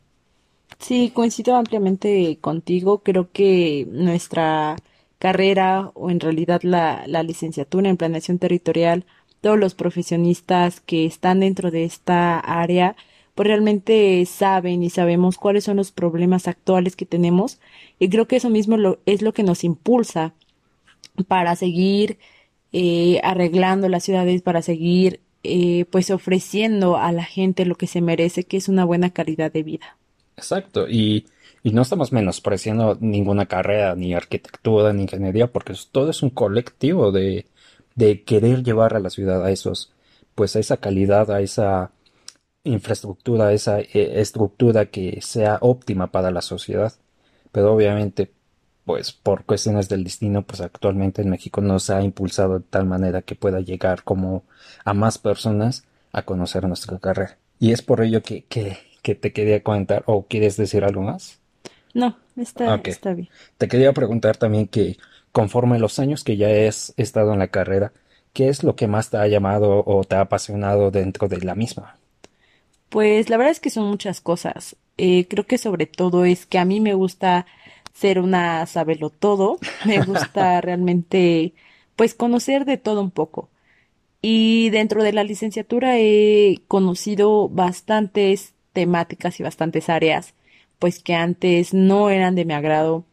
Sí, 0.78 1.10
coincido 1.14 1.56
ampliamente 1.56 2.38
contigo. 2.40 3.00
Creo 3.02 3.30
que 3.30 3.86
nuestra 3.90 4.76
carrera 5.18 5.90
o 5.94 6.10
en 6.10 6.20
realidad 6.20 6.62
la, 6.62 7.04
la 7.06 7.22
licenciatura 7.22 7.90
en 7.90 7.98
planeación 7.98 8.38
territorial, 8.38 9.04
todos 9.40 9.58
los 9.58 9.74
profesionistas 9.74 10.80
que 10.80 11.06
están 11.06 11.40
dentro 11.40 11.70
de 11.70 11.84
esta 11.84 12.38
área, 12.38 12.96
pues 13.34 13.46
realmente 13.46 14.24
saben 14.26 14.82
y 14.82 14.90
sabemos 14.90 15.38
cuáles 15.38 15.64
son 15.64 15.76
los 15.76 15.92
problemas 15.92 16.46
actuales 16.46 16.96
que 16.96 17.06
tenemos 17.06 17.58
y 17.98 18.08
creo 18.08 18.26
que 18.26 18.36
eso 18.36 18.50
mismo 18.50 18.76
lo, 18.76 18.98
es 19.06 19.22
lo 19.22 19.32
que 19.32 19.42
nos 19.42 19.64
impulsa 19.64 20.34
para 21.26 21.56
seguir 21.56 22.18
eh, 22.72 23.20
arreglando 23.22 23.88
las 23.88 24.04
ciudades, 24.04 24.42
para 24.42 24.62
seguir 24.62 25.20
eh, 25.42 25.86
pues 25.90 26.10
ofreciendo 26.10 26.96
a 26.96 27.12
la 27.12 27.24
gente 27.24 27.64
lo 27.64 27.76
que 27.76 27.86
se 27.86 28.00
merece, 28.00 28.44
que 28.44 28.58
es 28.58 28.68
una 28.68 28.84
buena 28.84 29.10
calidad 29.10 29.50
de 29.50 29.62
vida. 29.62 29.96
Exacto, 30.36 30.86
y, 30.88 31.26
y 31.62 31.72
no 31.72 31.82
estamos 31.82 32.12
menospreciando 32.12 32.96
ninguna 33.00 33.46
carrera, 33.46 33.94
ni 33.94 34.14
arquitectura, 34.14 34.92
ni 34.92 35.02
ingeniería, 35.02 35.46
porque 35.46 35.74
todo 35.90 36.10
es 36.10 36.22
un 36.22 36.30
colectivo 36.30 37.10
de, 37.10 37.46
de 37.94 38.24
querer 38.24 38.62
llevar 38.62 38.94
a 38.94 39.00
la 39.00 39.10
ciudad 39.10 39.44
a 39.44 39.50
esos, 39.50 39.92
pues 40.34 40.56
a 40.56 40.60
esa 40.60 40.78
calidad, 40.78 41.30
a 41.30 41.40
esa 41.40 41.92
infraestructura, 42.64 43.48
a 43.48 43.52
esa 43.52 43.80
eh, 43.80 44.20
estructura 44.20 44.86
que 44.86 45.20
sea 45.22 45.58
óptima 45.60 46.10
para 46.10 46.30
la 46.30 46.42
sociedad. 46.42 46.92
Pero 47.52 47.72
obviamente, 47.74 48.32
pues 48.84 49.12
por 49.12 49.44
cuestiones 49.44 49.88
del 49.88 50.04
destino, 50.04 50.42
pues 50.42 50.60
actualmente 50.60 51.22
en 51.22 51.30
México 51.30 51.60
no 51.60 51.78
se 51.78 51.94
ha 51.94 52.02
impulsado 52.02 52.58
de 52.58 52.64
tal 52.68 52.86
manera 52.86 53.22
que 53.22 53.34
pueda 53.34 53.60
llegar 53.60 54.04
como 54.04 54.44
a 54.84 54.94
más 54.94 55.18
personas 55.18 55.84
a 56.12 56.22
conocer 56.22 56.66
nuestra 56.66 56.98
carrera. 56.98 57.38
Y 57.58 57.72
es 57.72 57.82
por 57.82 58.02
ello 58.02 58.22
que, 58.22 58.44
que, 58.44 58.78
que 59.02 59.14
te 59.14 59.32
quería 59.32 59.62
comentar, 59.62 60.02
o 60.06 60.26
quieres 60.26 60.56
decir 60.56 60.84
algo 60.84 61.02
más? 61.02 61.38
No, 61.92 62.16
está, 62.36 62.74
está 62.84 63.14
bien. 63.14 63.28
Te 63.58 63.68
quería 63.68 63.92
preguntar 63.92 64.36
también 64.36 64.66
que 64.66 64.96
conforme 65.32 65.78
los 65.78 65.98
años 65.98 66.24
que 66.24 66.36
ya 66.36 66.48
has 66.68 66.94
estado 66.96 67.32
en 67.32 67.38
la 67.38 67.48
carrera, 67.48 67.92
¿qué 68.32 68.48
es 68.48 68.62
lo 68.62 68.76
que 68.76 68.86
más 68.86 69.10
te 69.10 69.16
ha 69.16 69.26
llamado 69.26 69.82
o 69.86 70.04
te 70.04 70.16
ha 70.16 70.20
apasionado 70.20 70.90
dentro 70.90 71.28
de 71.28 71.38
la 71.38 71.54
misma? 71.54 71.96
Pues 72.88 73.30
la 73.30 73.36
verdad 73.36 73.52
es 73.52 73.60
que 73.60 73.70
son 73.70 73.88
muchas 73.88 74.20
cosas. 74.20 74.76
Eh, 74.98 75.26
creo 75.28 75.46
que 75.46 75.58
sobre 75.58 75.86
todo 75.86 76.24
es 76.24 76.46
que 76.46 76.58
a 76.58 76.64
mí 76.64 76.80
me 76.80 76.94
gusta 76.94 77.46
ser 77.92 78.20
una 78.20 78.66
todo, 79.18 79.58
me 79.84 80.02
gusta 80.02 80.60
realmente 80.60 81.54
pues 81.96 82.14
conocer 82.14 82.64
de 82.64 82.76
todo 82.76 83.00
un 83.00 83.10
poco. 83.10 83.48
Y 84.22 84.70
dentro 84.70 85.02
de 85.02 85.12
la 85.12 85.24
licenciatura 85.24 85.98
he 85.98 86.60
conocido 86.68 87.48
bastantes 87.48 88.54
temáticas 88.72 89.40
y 89.40 89.42
bastantes 89.42 89.88
áreas 89.88 90.34
pues 90.80 90.98
que 90.98 91.14
antes 91.14 91.74
no 91.74 92.10
eran 92.10 92.34
de 92.34 92.44
mi 92.44 92.54
agrado 92.54 93.04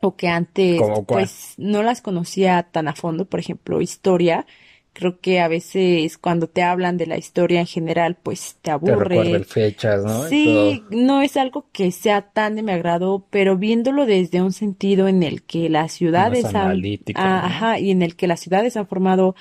o 0.00 0.16
que 0.16 0.28
antes 0.28 0.80
pues 1.06 1.54
no 1.58 1.82
las 1.82 2.00
conocía 2.00 2.62
tan 2.70 2.88
a 2.88 2.94
fondo, 2.94 3.26
por 3.26 3.40
ejemplo, 3.40 3.80
historia. 3.80 4.46
Creo 4.92 5.20
que 5.20 5.40
a 5.40 5.46
veces 5.46 6.18
cuando 6.18 6.48
te 6.48 6.62
hablan 6.62 6.96
de 6.96 7.06
la 7.06 7.16
historia 7.16 7.60
en 7.60 7.66
general, 7.66 8.16
pues 8.20 8.56
te 8.60 8.72
aburre. 8.72 9.38
Te 9.38 9.44
fechas, 9.44 10.02
¿no? 10.02 10.24
Sí, 10.24 10.82
no 10.90 11.22
es 11.22 11.36
algo 11.36 11.66
que 11.72 11.92
sea 11.92 12.22
tan 12.22 12.56
de 12.56 12.62
mi 12.62 12.72
agrado, 12.72 13.24
pero 13.30 13.56
viéndolo 13.56 14.04
desde 14.04 14.42
un 14.42 14.52
sentido 14.52 15.06
en 15.06 15.22
el 15.22 15.42
que 15.42 15.68
las 15.68 15.92
ciudades 15.92 16.44
han, 16.46 16.82
ah, 17.14 17.46
ajá, 17.46 17.78
y 17.78 17.92
en 17.92 18.02
el 18.02 18.16
que 18.16 18.26
las 18.26 18.40
ciudades 18.40 18.76
han 18.76 18.88
formado 18.88 19.36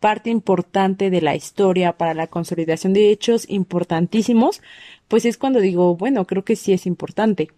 parte 0.00 0.30
importante 0.30 1.10
de 1.10 1.20
la 1.20 1.34
historia 1.34 1.96
para 1.96 2.14
la 2.14 2.26
consolidación 2.26 2.92
de 2.92 3.10
hechos 3.10 3.48
importantísimos, 3.48 4.62
pues 5.08 5.24
es 5.24 5.36
cuando 5.36 5.60
digo, 5.60 5.96
bueno, 5.96 6.26
creo 6.26 6.44
que 6.44 6.56
sí 6.56 6.72
es 6.72 6.86
importante 6.86 7.48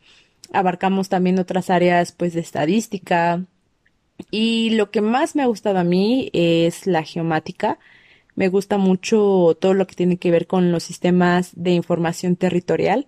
abarcamos 0.53 1.09
también 1.09 1.39
otras 1.39 1.71
áreas 1.71 2.13
pues 2.13 2.35
de 2.35 2.41
estadística 2.41 3.45
y 4.31 4.71
lo 4.71 4.91
que 4.91 5.01
más 5.01 5.37
me 5.37 5.43
ha 5.43 5.47
gustado 5.47 5.79
a 5.79 5.85
mí 5.85 6.31
es 6.33 6.87
la 6.87 7.03
geomática. 7.03 7.79
Me 8.35 8.49
gusta 8.49 8.79
mucho 8.79 9.57
todo 9.61 9.75
lo 9.75 9.87
que 9.87 9.95
tiene 9.95 10.19
que 10.19 10.31
ver 10.31 10.47
con 10.47 10.73
los 10.73 10.83
sistemas 10.85 11.53
de 11.55 11.73
información 11.73 12.37
territorial, 12.37 13.07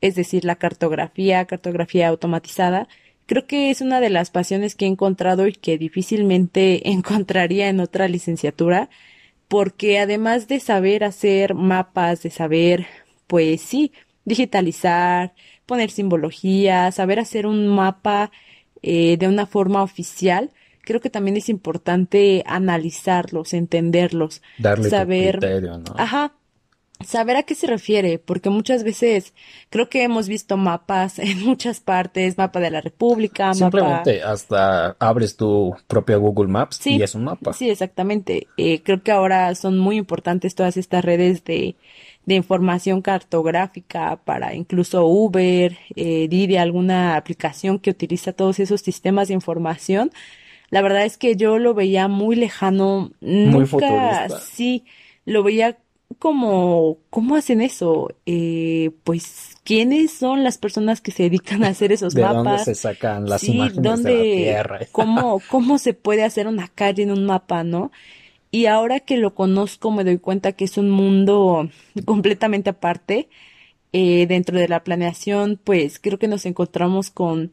es 0.00 0.14
decir, 0.14 0.44
la 0.44 0.56
cartografía, 0.56 1.44
cartografía 1.46 2.08
automatizada. 2.08 2.88
Creo 3.26 3.46
que 3.46 3.70
es 3.70 3.80
una 3.80 4.00
de 4.00 4.10
las 4.10 4.30
pasiones 4.30 4.74
que 4.74 4.86
he 4.86 4.88
encontrado 4.88 5.46
y 5.46 5.52
que 5.52 5.78
difícilmente 5.78 6.88
encontraría 6.90 7.68
en 7.68 7.80
otra 7.80 8.08
licenciatura, 8.08 8.90
porque 9.48 9.98
además 9.98 10.48
de 10.48 10.60
saber 10.60 11.04
hacer 11.04 11.54
mapas, 11.54 12.22
de 12.22 12.30
saber, 12.30 12.86
pues 13.26 13.60
sí, 13.62 13.92
digitalizar, 14.24 15.34
poner 15.70 15.92
simbología, 15.92 16.90
saber 16.90 17.20
hacer 17.20 17.46
un 17.46 17.68
mapa 17.68 18.32
eh, 18.82 19.16
de 19.18 19.28
una 19.28 19.46
forma 19.46 19.84
oficial, 19.84 20.50
creo 20.82 21.00
que 21.00 21.10
también 21.10 21.36
es 21.36 21.48
importante 21.48 22.42
analizarlos, 22.44 23.54
entenderlos, 23.54 24.42
darle 24.58 24.90
saber, 24.90 25.38
criterio, 25.38 25.78
¿no? 25.78 25.94
Ajá, 25.96 26.32
saber 27.06 27.36
a 27.36 27.44
qué 27.44 27.54
se 27.54 27.68
refiere, 27.68 28.18
porque 28.18 28.50
muchas 28.50 28.82
veces 28.82 29.32
creo 29.68 29.88
que 29.88 30.02
hemos 30.02 30.26
visto 30.26 30.56
mapas 30.56 31.18
en 31.20 31.40
muchas 31.44 31.78
partes, 31.78 32.36
mapa 32.36 32.58
de 32.58 32.72
la 32.72 32.80
República, 32.80 33.54
Simplemente 33.54 34.24
hasta 34.24 34.96
abres 34.98 35.36
tu 35.36 35.76
propia 35.86 36.16
Google 36.16 36.48
Maps 36.48 36.84
y 36.84 37.00
es 37.00 37.14
un 37.14 37.22
mapa. 37.22 37.52
Sí, 37.52 37.70
exactamente. 37.70 38.48
Eh, 38.56 38.82
creo 38.82 39.04
que 39.04 39.12
ahora 39.12 39.54
son 39.54 39.78
muy 39.78 39.98
importantes 39.98 40.56
todas 40.56 40.76
estas 40.76 41.04
redes 41.04 41.44
de 41.44 41.76
de 42.26 42.34
información 42.34 43.02
cartográfica 43.02 44.20
para 44.24 44.54
incluso 44.54 45.06
Uber, 45.06 45.76
eh, 45.96 46.28
Didi, 46.28 46.56
alguna 46.56 47.16
aplicación 47.16 47.78
que 47.78 47.90
utiliza 47.90 48.32
todos 48.32 48.60
esos 48.60 48.80
sistemas 48.80 49.28
de 49.28 49.34
información. 49.34 50.10
La 50.70 50.82
verdad 50.82 51.04
es 51.04 51.18
que 51.18 51.36
yo 51.36 51.58
lo 51.58 51.74
veía 51.74 52.06
muy 52.08 52.36
lejano, 52.36 53.10
muy 53.20 53.66
nunca, 53.66 54.28
sí, 54.28 54.84
lo 55.24 55.42
veía 55.42 55.78
como, 56.18 56.98
¿cómo 57.08 57.36
hacen 57.36 57.60
eso? 57.60 58.08
Eh, 58.26 58.90
pues, 59.04 59.56
¿quiénes 59.64 60.12
son 60.12 60.44
las 60.44 60.58
personas 60.58 61.00
que 61.00 61.12
se 61.12 61.24
dedican 61.24 61.64
a 61.64 61.68
hacer 61.68 61.92
esos 61.92 62.14
¿De 62.14 62.22
mapas? 62.22 62.44
¿Dónde 62.44 62.64
se 62.64 62.74
sacan 62.74 63.28
las 63.28 63.42
imágenes 63.44 64.02
de 64.02 64.14
la 64.14 64.22
tierra? 64.22 64.80
¿cómo, 64.92 65.40
¿Cómo 65.48 65.78
se 65.78 65.94
puede 65.94 66.24
hacer 66.24 66.46
una 66.46 66.68
calle 66.68 67.02
en 67.04 67.12
un 67.12 67.24
mapa, 67.26 67.64
no? 67.64 67.90
Y 68.50 68.66
ahora 68.66 69.00
que 69.00 69.16
lo 69.16 69.34
conozco 69.34 69.90
me 69.90 70.04
doy 70.04 70.18
cuenta 70.18 70.52
que 70.52 70.64
es 70.64 70.76
un 70.76 70.90
mundo 70.90 71.68
completamente 72.04 72.70
aparte. 72.70 73.28
Eh, 73.92 74.26
dentro 74.28 74.56
de 74.56 74.68
la 74.68 74.84
planeación, 74.84 75.58
pues 75.62 75.98
creo 75.98 76.16
que 76.16 76.28
nos 76.28 76.46
encontramos 76.46 77.10
con 77.10 77.50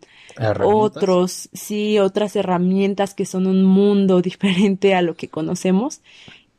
otros, 0.63 1.49
sí, 1.51 1.97
otras 1.97 2.35
herramientas 2.35 3.15
que 3.15 3.25
son 3.25 3.47
un 3.47 3.63
mundo 3.63 4.21
diferente 4.21 4.93
a 4.93 5.01
lo 5.01 5.15
que 5.15 5.29
conocemos. 5.29 6.01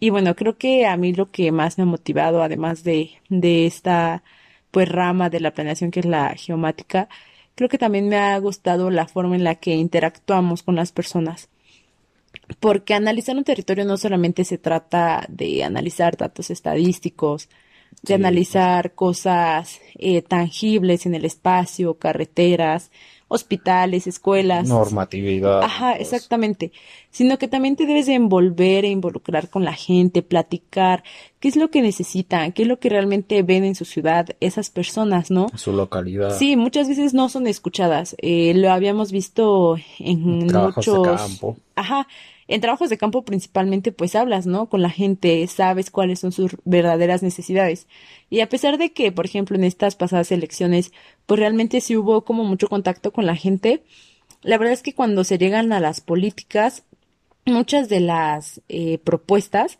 Y 0.00 0.10
bueno, 0.10 0.34
creo 0.34 0.58
que 0.58 0.86
a 0.86 0.96
mí 0.96 1.12
lo 1.12 1.30
que 1.30 1.52
más 1.52 1.78
me 1.78 1.82
ha 1.82 1.86
motivado, 1.86 2.42
además 2.42 2.82
de, 2.84 3.10
de 3.28 3.66
esta 3.66 4.24
pues 4.72 4.88
rama 4.88 5.30
de 5.30 5.40
la 5.40 5.52
planeación 5.52 5.90
que 5.90 6.00
es 6.00 6.06
la 6.06 6.34
geomática, 6.34 7.08
creo 7.54 7.68
que 7.68 7.78
también 7.78 8.08
me 8.08 8.16
ha 8.16 8.38
gustado 8.38 8.90
la 8.90 9.06
forma 9.08 9.36
en 9.36 9.44
la 9.44 9.56
que 9.56 9.74
interactuamos 9.74 10.62
con 10.62 10.76
las 10.76 10.92
personas 10.92 11.48
porque 12.60 12.94
analizar 12.94 13.36
un 13.36 13.44
territorio 13.44 13.84
no 13.84 13.96
solamente 13.96 14.44
se 14.44 14.58
trata 14.58 15.26
de 15.28 15.64
analizar 15.64 16.16
datos 16.16 16.50
estadísticos, 16.50 17.48
de 18.02 18.14
analizar 18.14 18.94
cosas 18.94 19.80
eh, 19.96 20.22
tangibles 20.22 21.06
en 21.06 21.14
el 21.14 21.24
espacio, 21.24 21.98
carreteras, 21.98 22.90
hospitales, 23.28 24.06
escuelas. 24.06 24.68
Normatividad. 24.68 25.62
Ajá, 25.62 25.94
pues. 25.96 26.02
exactamente. 26.12 26.72
Sino 27.10 27.38
que 27.38 27.48
también 27.48 27.76
te 27.76 27.86
debes 27.86 28.06
de 28.06 28.14
envolver 28.14 28.84
e 28.84 28.88
involucrar 28.88 29.48
con 29.48 29.64
la 29.64 29.74
gente, 29.74 30.22
platicar 30.22 31.04
qué 31.40 31.48
es 31.48 31.56
lo 31.56 31.70
que 31.70 31.82
necesitan, 31.82 32.52
qué 32.52 32.62
es 32.62 32.68
lo 32.68 32.78
que 32.78 32.88
realmente 32.88 33.42
ven 33.42 33.64
en 33.64 33.74
su 33.74 33.84
ciudad 33.84 34.26
esas 34.40 34.70
personas, 34.70 35.30
¿no? 35.30 35.48
Su 35.54 35.72
localidad. 35.72 36.36
Sí, 36.36 36.56
muchas 36.56 36.88
veces 36.88 37.14
no 37.14 37.28
son 37.28 37.46
escuchadas. 37.46 38.16
Eh, 38.18 38.52
lo 38.54 38.72
habíamos 38.72 39.12
visto 39.12 39.76
en 39.98 40.46
muchos. 40.46 41.02
De 41.02 41.16
campo. 41.16 41.56
Ajá 41.76 42.08
en 42.48 42.60
trabajos 42.60 42.90
de 42.90 42.98
campo 42.98 43.24
principalmente 43.24 43.92
pues 43.92 44.14
hablas, 44.14 44.46
¿no? 44.46 44.68
Con 44.68 44.82
la 44.82 44.90
gente, 44.90 45.46
sabes 45.46 45.90
cuáles 45.90 46.18
son 46.18 46.32
sus 46.32 46.56
verdaderas 46.64 47.22
necesidades. 47.22 47.86
Y 48.30 48.40
a 48.40 48.48
pesar 48.48 48.78
de 48.78 48.92
que, 48.92 49.12
por 49.12 49.26
ejemplo, 49.26 49.56
en 49.56 49.64
estas 49.64 49.94
pasadas 49.94 50.32
elecciones, 50.32 50.92
pues 51.26 51.38
realmente 51.38 51.80
sí 51.80 51.96
hubo 51.96 52.24
como 52.24 52.44
mucho 52.44 52.68
contacto 52.68 53.12
con 53.12 53.26
la 53.26 53.36
gente, 53.36 53.84
la 54.42 54.56
verdad 54.56 54.74
es 54.74 54.82
que 54.82 54.94
cuando 54.94 55.24
se 55.24 55.38
llegan 55.38 55.72
a 55.72 55.80
las 55.80 56.00
políticas, 56.00 56.84
muchas 57.44 57.88
de 57.88 58.00
las 58.00 58.60
eh, 58.68 58.98
propuestas 58.98 59.78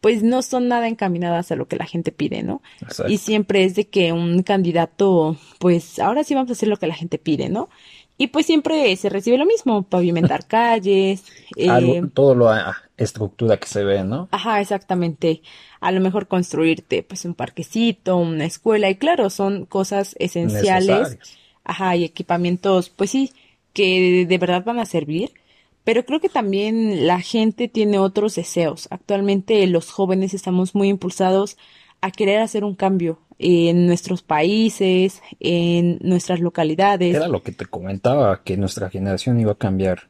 pues 0.00 0.22
no 0.22 0.40
son 0.42 0.68
nada 0.68 0.88
encaminadas 0.88 1.52
a 1.52 1.56
lo 1.56 1.68
que 1.68 1.76
la 1.76 1.84
gente 1.84 2.10
pide, 2.10 2.42
¿no? 2.42 2.62
Y 3.06 3.18
siempre 3.18 3.64
es 3.64 3.74
de 3.74 3.88
que 3.88 4.12
un 4.12 4.42
candidato, 4.42 5.36
pues 5.58 5.98
ahora 5.98 6.24
sí 6.24 6.34
vamos 6.34 6.48
a 6.48 6.54
hacer 6.54 6.70
lo 6.70 6.78
que 6.78 6.86
la 6.86 6.94
gente 6.94 7.18
pide, 7.18 7.50
¿no? 7.50 7.68
Y 8.20 8.26
pues 8.26 8.44
siempre 8.44 8.94
se 8.96 9.08
recibe 9.08 9.38
lo 9.38 9.46
mismo, 9.46 9.82
pavimentar 9.82 10.46
calles. 10.46 11.24
Eh, 11.56 12.02
todo 12.12 12.34
lo 12.34 12.50
estructura 12.98 13.56
que 13.56 13.66
se 13.66 13.82
ve, 13.82 14.04
¿no? 14.04 14.28
Ajá, 14.30 14.60
exactamente. 14.60 15.40
A 15.80 15.90
lo 15.90 16.02
mejor 16.02 16.28
construirte 16.28 17.02
pues 17.02 17.24
un 17.24 17.32
parquecito, 17.32 18.18
una 18.18 18.44
escuela 18.44 18.90
y 18.90 18.96
claro, 18.96 19.30
son 19.30 19.64
cosas 19.64 20.16
esenciales. 20.18 21.18
Ajá, 21.64 21.96
y 21.96 22.04
equipamientos 22.04 22.90
pues 22.90 23.08
sí, 23.08 23.32
que 23.72 24.26
de 24.28 24.38
verdad 24.38 24.64
van 24.66 24.80
a 24.80 24.84
servir. 24.84 25.32
pero 25.84 26.04
creo 26.04 26.20
que 26.20 26.28
también 26.28 27.06
la 27.06 27.22
gente 27.22 27.68
tiene 27.68 27.98
otros 27.98 28.34
deseos. 28.34 28.86
Actualmente 28.90 29.66
los 29.66 29.90
jóvenes 29.90 30.34
estamos 30.34 30.74
muy 30.74 30.88
impulsados 30.88 31.56
a 32.00 32.10
querer 32.10 32.40
hacer 32.40 32.64
un 32.64 32.74
cambio 32.74 33.20
en 33.38 33.86
nuestros 33.86 34.22
países, 34.22 35.22
en 35.40 35.98
nuestras 36.02 36.40
localidades. 36.40 37.14
Era 37.14 37.28
lo 37.28 37.42
que 37.42 37.52
te 37.52 37.66
comentaba, 37.66 38.42
que 38.42 38.56
nuestra 38.56 38.90
generación 38.90 39.40
iba 39.40 39.52
a 39.52 39.58
cambiar. 39.58 40.08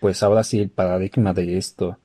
Pues 0.00 0.22
ahora 0.22 0.42
sí 0.42 0.58
el 0.58 0.70
paradigma 0.70 1.32
de 1.32 1.56
esto. 1.58 1.98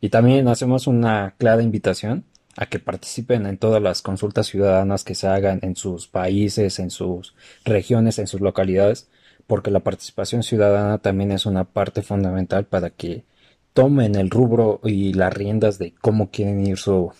Y 0.00 0.10
también 0.10 0.46
hacemos 0.48 0.86
una 0.86 1.34
clara 1.38 1.62
invitación 1.62 2.24
a 2.56 2.66
que 2.66 2.78
participen 2.78 3.46
en 3.46 3.58
todas 3.58 3.82
las 3.82 4.02
consultas 4.02 4.46
ciudadanas 4.46 5.04
que 5.04 5.14
se 5.14 5.26
hagan 5.26 5.58
en 5.62 5.74
sus 5.74 6.06
países, 6.06 6.78
en 6.78 6.90
sus 6.90 7.34
regiones, 7.64 8.18
en 8.18 8.26
sus 8.26 8.40
localidades, 8.40 9.08
porque 9.46 9.70
la 9.70 9.80
participación 9.80 10.42
ciudadana 10.42 10.98
también 10.98 11.32
es 11.32 11.46
una 11.46 11.64
parte 11.64 12.02
fundamental 12.02 12.66
para 12.66 12.90
que 12.90 13.24
tomen 13.72 14.14
el 14.14 14.30
rubro 14.30 14.80
y 14.84 15.14
las 15.14 15.32
riendas 15.32 15.78
de 15.78 15.94
cómo 16.00 16.30
quieren 16.30 16.64
ir 16.66 16.76
su, 16.76 17.12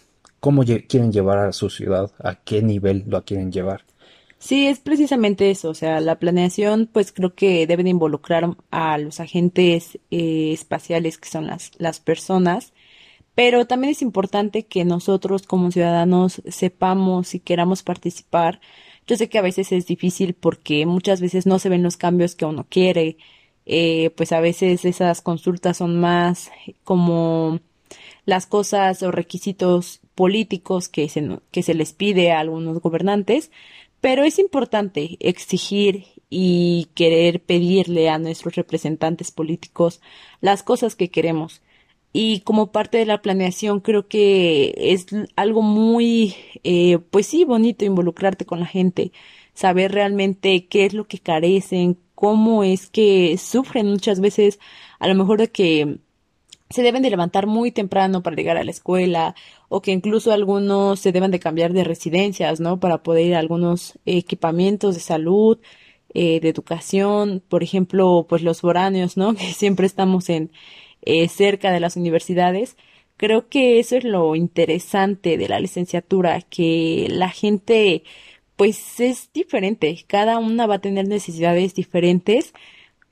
cómo 0.42 0.64
quieren 0.64 1.12
llevar 1.12 1.38
a 1.38 1.52
su 1.52 1.70
ciudad, 1.70 2.10
a 2.18 2.34
qué 2.34 2.60
nivel 2.60 3.04
lo 3.06 3.24
quieren 3.24 3.50
llevar. 3.50 3.84
Sí, 4.38 4.66
es 4.66 4.80
precisamente 4.80 5.50
eso, 5.50 5.70
o 5.70 5.74
sea, 5.74 6.00
la 6.00 6.18
planeación 6.18 6.90
pues 6.92 7.12
creo 7.12 7.34
que 7.34 7.66
deben 7.66 7.86
involucrar 7.86 8.56
a 8.72 8.98
los 8.98 9.20
agentes 9.20 9.98
eh, 10.10 10.52
espaciales 10.52 11.16
que 11.18 11.28
son 11.28 11.46
las, 11.46 11.70
las 11.78 12.00
personas 12.00 12.72
pero 13.34 13.66
también 13.66 13.92
es 13.92 14.02
importante 14.02 14.66
que 14.66 14.84
nosotros 14.84 15.42
como 15.46 15.70
ciudadanos 15.70 16.42
sepamos 16.48 17.34
y 17.34 17.40
queramos 17.40 17.82
participar. 17.82 18.60
Yo 19.06 19.16
sé 19.16 19.28
que 19.28 19.38
a 19.38 19.42
veces 19.42 19.72
es 19.72 19.86
difícil 19.86 20.34
porque 20.34 20.86
muchas 20.86 21.20
veces 21.20 21.46
no 21.46 21.58
se 21.58 21.68
ven 21.68 21.82
los 21.82 21.96
cambios 21.96 22.34
que 22.34 22.44
uno 22.44 22.66
quiere. 22.68 23.16
Eh, 23.64 24.10
pues 24.16 24.32
a 24.32 24.40
veces 24.40 24.84
esas 24.84 25.22
consultas 25.22 25.78
son 25.78 26.00
más 26.00 26.50
como 26.84 27.60
las 28.26 28.46
cosas 28.46 29.02
o 29.02 29.10
requisitos 29.10 30.01
políticos 30.14 30.88
que 30.88 31.08
se, 31.08 31.38
que 31.50 31.62
se 31.62 31.74
les 31.74 31.92
pide 31.92 32.32
a 32.32 32.40
algunos 32.40 32.80
gobernantes, 32.80 33.50
pero 34.00 34.24
es 34.24 34.38
importante 34.38 35.16
exigir 35.20 36.06
y 36.28 36.88
querer 36.94 37.40
pedirle 37.42 38.08
a 38.08 38.18
nuestros 38.18 38.54
representantes 38.56 39.30
políticos 39.30 40.00
las 40.40 40.62
cosas 40.62 40.96
que 40.96 41.10
queremos. 41.10 41.62
Y 42.12 42.40
como 42.40 42.72
parte 42.72 42.98
de 42.98 43.06
la 43.06 43.22
planeación 43.22 43.80
creo 43.80 44.08
que 44.08 44.74
es 44.76 45.06
algo 45.36 45.62
muy, 45.62 46.34
eh, 46.64 46.98
pues 47.10 47.26
sí, 47.26 47.44
bonito 47.44 47.84
involucrarte 47.84 48.44
con 48.44 48.60
la 48.60 48.66
gente, 48.66 49.12
saber 49.54 49.92
realmente 49.92 50.66
qué 50.66 50.84
es 50.86 50.94
lo 50.94 51.06
que 51.06 51.18
carecen, 51.18 51.98
cómo 52.14 52.64
es 52.64 52.88
que 52.90 53.36
sufren 53.38 53.88
muchas 53.88 54.20
veces, 54.20 54.58
a 54.98 55.08
lo 55.08 55.14
mejor 55.14 55.38
de 55.40 55.50
que 55.50 55.98
se 56.72 56.82
deben 56.82 57.02
de 57.02 57.10
levantar 57.10 57.46
muy 57.46 57.70
temprano 57.72 58.22
para 58.22 58.36
llegar 58.36 58.56
a 58.56 58.64
la 58.64 58.70
escuela 58.70 59.34
o 59.68 59.82
que 59.82 59.92
incluso 59.92 60.32
algunos 60.32 61.00
se 61.00 61.12
deben 61.12 61.30
de 61.30 61.40
cambiar 61.40 61.72
de 61.72 61.84
residencias, 61.84 62.60
¿no? 62.60 62.80
Para 62.80 63.02
poder 63.02 63.26
ir 63.26 63.34
a 63.34 63.38
algunos 63.38 63.98
equipamientos 64.06 64.94
de 64.94 65.00
salud, 65.00 65.58
eh, 66.14 66.40
de 66.40 66.48
educación, 66.48 67.42
por 67.48 67.62
ejemplo, 67.62 68.26
pues 68.28 68.42
los 68.42 68.60
foráneos, 68.60 69.16
¿no? 69.16 69.34
Que 69.36 69.52
siempre 69.52 69.86
estamos 69.86 70.28
en, 70.30 70.50
eh, 71.02 71.28
cerca 71.28 71.72
de 71.72 71.80
las 71.80 71.96
universidades. 71.96 72.76
Creo 73.16 73.48
que 73.48 73.78
eso 73.80 73.96
es 73.96 74.04
lo 74.04 74.34
interesante 74.36 75.36
de 75.38 75.48
la 75.48 75.60
licenciatura, 75.60 76.40
que 76.42 77.08
la 77.10 77.28
gente 77.30 78.04
pues 78.56 79.00
es 79.00 79.30
diferente, 79.32 80.04
cada 80.06 80.38
una 80.38 80.66
va 80.66 80.76
a 80.76 80.80
tener 80.80 81.08
necesidades 81.08 81.74
diferentes, 81.74 82.52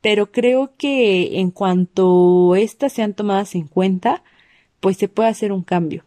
pero 0.01 0.31
creo 0.33 0.73
que 0.77 1.41
en 1.41 1.51
cuanto 1.51 2.57
éstas 2.57 2.93
sean 2.93 3.15
tomadas 3.15 3.55
en 3.55 3.67
cuenta, 3.67 4.23
pues 4.81 4.97
se 4.97 5.09
puede 5.09 5.29
hacer 5.29 5.53
un 5.53 5.63
cambio. 5.63 6.05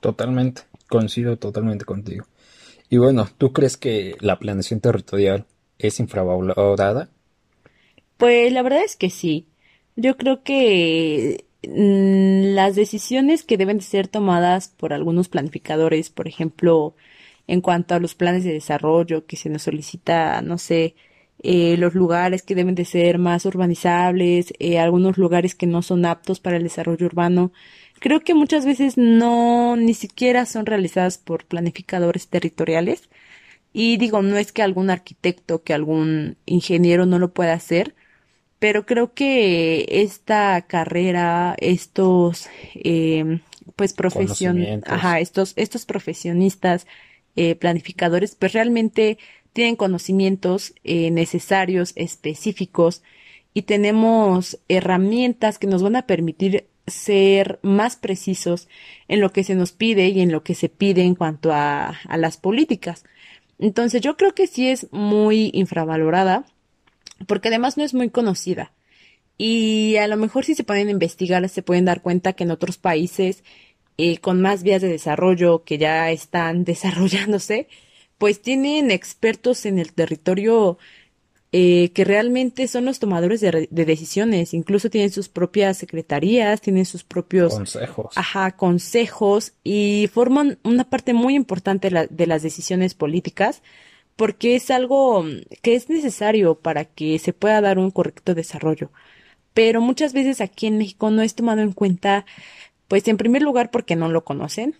Totalmente, 0.00 0.62
coincido 0.88 1.36
totalmente 1.36 1.84
contigo. 1.84 2.24
Y 2.88 2.96
bueno, 2.98 3.28
¿tú 3.38 3.52
crees 3.52 3.76
que 3.76 4.16
la 4.20 4.38
planeación 4.38 4.80
territorial 4.80 5.46
es 5.78 6.00
infravalorada? 6.00 7.10
Pues 8.16 8.52
la 8.52 8.62
verdad 8.62 8.82
es 8.84 8.96
que 8.96 9.10
sí. 9.10 9.46
Yo 9.96 10.16
creo 10.16 10.42
que 10.42 11.44
mm, 11.62 12.54
las 12.54 12.74
decisiones 12.74 13.44
que 13.44 13.58
deben 13.58 13.78
de 13.78 13.84
ser 13.84 14.08
tomadas 14.08 14.68
por 14.68 14.92
algunos 14.92 15.28
planificadores, 15.28 16.10
por 16.10 16.26
ejemplo, 16.26 16.94
en 17.46 17.60
cuanto 17.60 17.94
a 17.94 18.00
los 18.00 18.14
planes 18.14 18.44
de 18.44 18.52
desarrollo 18.52 19.26
que 19.26 19.36
se 19.36 19.50
nos 19.50 19.62
solicita, 19.62 20.40
no 20.42 20.58
sé, 20.58 20.94
eh, 21.42 21.76
los 21.78 21.94
lugares 21.94 22.42
que 22.42 22.54
deben 22.54 22.74
de 22.74 22.84
ser 22.84 23.18
más 23.18 23.46
urbanizables, 23.46 24.52
eh, 24.58 24.78
algunos 24.78 25.16
lugares 25.16 25.54
que 25.54 25.66
no 25.66 25.80
son 25.82 26.04
aptos 26.04 26.38
para 26.40 26.58
el 26.58 26.62
desarrollo 26.62 27.06
urbano, 27.06 27.52
creo 27.98 28.20
que 28.20 28.34
muchas 28.34 28.66
veces 28.66 28.98
no 28.98 29.74
ni 29.76 29.94
siquiera 29.94 30.44
son 30.44 30.66
realizadas 30.66 31.18
por 31.18 31.46
planificadores 31.46 32.28
territoriales. 32.28 33.08
Y 33.72 33.96
digo, 33.98 34.20
no 34.20 34.36
es 34.36 34.52
que 34.52 34.62
algún 34.62 34.90
arquitecto, 34.90 35.62
que 35.62 35.74
algún 35.74 36.36
ingeniero 36.44 37.06
no 37.06 37.18
lo 37.18 37.32
pueda 37.32 37.52
hacer, 37.54 37.94
pero 38.58 38.84
creo 38.84 39.14
que 39.14 39.86
esta 39.88 40.60
carrera, 40.66 41.54
estos, 41.58 42.48
eh, 42.74 43.40
pues 43.76 43.94
profesión, 43.94 44.82
ajá, 44.86 45.20
estos, 45.20 45.54
estos 45.56 45.86
profesionistas, 45.86 46.86
eh, 47.36 47.54
planificadores, 47.54 48.34
pues 48.34 48.52
realmente 48.52 49.18
tienen 49.52 49.76
conocimientos 49.76 50.74
eh, 50.84 51.10
necesarios, 51.10 51.92
específicos, 51.96 53.02
y 53.52 53.62
tenemos 53.62 54.58
herramientas 54.68 55.58
que 55.58 55.66
nos 55.66 55.82
van 55.82 55.96
a 55.96 56.06
permitir 56.06 56.68
ser 56.86 57.58
más 57.62 57.96
precisos 57.96 58.68
en 59.08 59.20
lo 59.20 59.32
que 59.32 59.44
se 59.44 59.54
nos 59.54 59.72
pide 59.72 60.08
y 60.08 60.20
en 60.20 60.32
lo 60.32 60.42
que 60.42 60.54
se 60.54 60.68
pide 60.68 61.02
en 61.02 61.14
cuanto 61.14 61.52
a, 61.52 61.88
a 61.88 62.16
las 62.16 62.36
políticas. 62.36 63.04
Entonces 63.58 64.00
yo 64.02 64.16
creo 64.16 64.34
que 64.34 64.46
sí 64.46 64.68
es 64.68 64.86
muy 64.92 65.50
infravalorada 65.52 66.44
porque 67.26 67.48
además 67.48 67.76
no 67.76 67.84
es 67.84 67.94
muy 67.94 68.10
conocida. 68.10 68.72
Y 69.36 69.96
a 69.96 70.06
lo 70.06 70.16
mejor 70.16 70.44
si 70.44 70.54
se 70.54 70.64
pueden 70.64 70.90
investigar 70.90 71.48
se 71.48 71.62
pueden 71.62 71.84
dar 71.84 72.02
cuenta 72.02 72.32
que 72.34 72.44
en 72.44 72.50
otros 72.50 72.78
países 72.78 73.42
eh, 73.98 74.18
con 74.18 74.40
más 74.40 74.62
vías 74.62 74.80
de 74.80 74.88
desarrollo 74.88 75.62
que 75.64 75.76
ya 75.78 76.10
están 76.10 76.64
desarrollándose, 76.72 77.68
pues 78.20 78.42
tienen 78.42 78.90
expertos 78.90 79.64
en 79.64 79.78
el 79.78 79.94
territorio 79.94 80.76
eh, 81.52 81.90
que 81.94 82.04
realmente 82.04 82.68
son 82.68 82.84
los 82.84 82.98
tomadores 82.98 83.40
de, 83.40 83.66
decisiones, 83.70 84.52
incluso 84.52 84.90
tienen 84.90 85.10
sus 85.10 85.30
propias 85.30 85.78
secretarías, 85.78 86.60
tienen 86.60 86.84
sus 86.84 87.02
propios 87.02 87.54
consejos, 87.54 88.12
ajá, 88.18 88.50
consejos 88.58 89.54
y 89.64 90.10
forman 90.12 90.58
una 90.64 90.84
parte 90.84 91.14
muy 91.14 91.34
importante 91.34 91.88
de 92.10 92.26
las 92.26 92.42
decisiones 92.42 92.92
políticas 92.92 93.62
porque 94.16 94.54
es 94.54 94.70
algo 94.70 95.24
que 95.62 95.74
es 95.74 95.88
necesario 95.88 96.56
para 96.56 96.84
que 96.84 97.18
se 97.18 97.32
pueda 97.32 97.62
dar 97.62 97.78
un 97.78 97.90
correcto 97.90 98.34
desarrollo. 98.34 98.90
Pero 99.54 99.80
muchas 99.80 100.12
veces 100.12 100.42
aquí 100.42 100.66
en 100.66 100.76
México 100.76 101.10
no 101.10 101.22
es 101.22 101.34
tomado 101.34 101.62
en 101.62 101.72
cuenta, 101.72 102.26
pues 102.86 103.08
en 103.08 103.16
primer 103.16 103.40
lugar 103.40 103.70
porque 103.70 103.96
no 103.96 104.10
lo 104.10 104.24
conocen. 104.24 104.76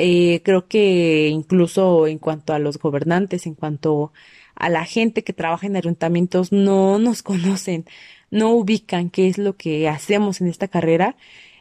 Eh, 0.00 0.42
creo 0.44 0.66
que 0.68 1.28
incluso 1.28 2.06
en 2.06 2.18
cuanto 2.18 2.52
a 2.52 2.58
los 2.58 2.78
gobernantes, 2.78 3.46
en 3.46 3.54
cuanto 3.54 4.12
a 4.54 4.68
la 4.68 4.84
gente 4.84 5.24
que 5.24 5.32
trabaja 5.32 5.66
en 5.66 5.76
ayuntamientos, 5.76 6.52
no 6.52 6.98
nos 6.98 7.22
conocen, 7.30 7.86
no 8.30 8.50
ubican 8.52 9.10
qué 9.10 9.28
es 9.28 9.38
lo 9.38 9.56
que 9.56 9.88
hacemos 9.88 10.40
en 10.40 10.48
esta 10.48 10.68
carrera 10.68 11.16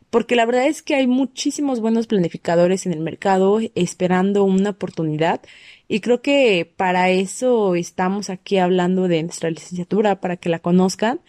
porque 0.10 0.36
la 0.36 0.46
verdad 0.46 0.66
es 0.68 0.82
que 0.82 0.96
hay 0.96 1.08
muchísimos 1.08 1.82
buenos 1.82 2.08
planificadores 2.08 2.86
en 2.86 2.94
el 2.94 3.00
mercado 3.00 3.60
esperando 3.76 4.44
una 4.44 4.72
oportunidad 4.72 5.42
y 5.88 6.00
creo 6.02 6.22
que 6.22 6.72
para 6.78 7.10
eso 7.10 7.76
estamos 7.76 8.30
aquí 8.30 8.58
hablando 8.58 9.08
de 9.08 9.24
nuestra 9.24 9.50
licenciatura, 9.52 10.20
para 10.22 10.38
que 10.38 10.50
la 10.50 10.60
conozcan. 10.60 11.22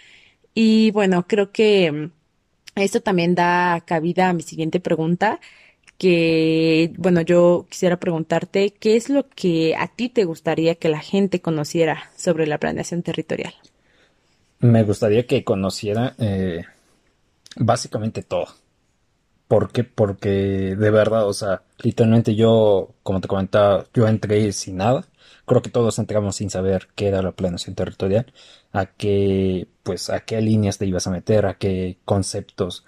Y 0.54 0.90
bueno, 0.92 1.26
creo 1.26 1.52
que 1.52 1.92
mm, 1.92 2.12
esto 2.76 3.00
también 3.02 3.34
da 3.34 3.82
cabida 3.86 4.28
a 4.28 4.32
mi 4.34 4.42
siguiente 4.42 4.80
pregunta, 4.80 5.40
que 6.00 6.92
bueno, 6.96 7.20
yo 7.20 7.66
quisiera 7.68 7.98
preguntarte, 7.98 8.72
¿qué 8.72 8.96
es 8.96 9.10
lo 9.10 9.28
que 9.28 9.76
a 9.76 9.86
ti 9.86 10.08
te 10.08 10.24
gustaría 10.24 10.76
que 10.76 10.88
la 10.88 11.00
gente 11.00 11.42
conociera 11.42 12.10
sobre 12.16 12.46
la 12.46 12.56
planeación 12.56 13.02
territorial? 13.02 13.52
Me 14.60 14.82
gustaría 14.82 15.26
que 15.26 15.44
conociera 15.44 16.14
eh, 16.18 16.64
básicamente 17.56 18.22
todo 18.22 18.46
¿Por 19.50 19.72
qué? 19.72 19.82
Porque 19.82 20.28
de 20.76 20.90
verdad, 20.92 21.26
o 21.26 21.32
sea, 21.32 21.62
literalmente 21.82 22.36
yo, 22.36 22.94
como 23.02 23.20
te 23.20 23.26
comentaba, 23.26 23.84
yo 23.92 24.06
entré 24.06 24.52
sin 24.52 24.76
nada. 24.76 25.08
Creo 25.44 25.60
que 25.60 25.70
todos 25.70 25.98
entramos 25.98 26.36
sin 26.36 26.50
saber 26.50 26.86
qué 26.94 27.08
era 27.08 27.20
la 27.20 27.32
planeación 27.32 27.74
territorial, 27.74 28.32
a 28.72 28.86
qué, 28.86 29.66
pues, 29.82 30.08
a 30.08 30.20
qué 30.20 30.40
líneas 30.40 30.78
te 30.78 30.86
ibas 30.86 31.08
a 31.08 31.10
meter, 31.10 31.46
a 31.46 31.54
qué 31.58 31.98
conceptos 32.04 32.84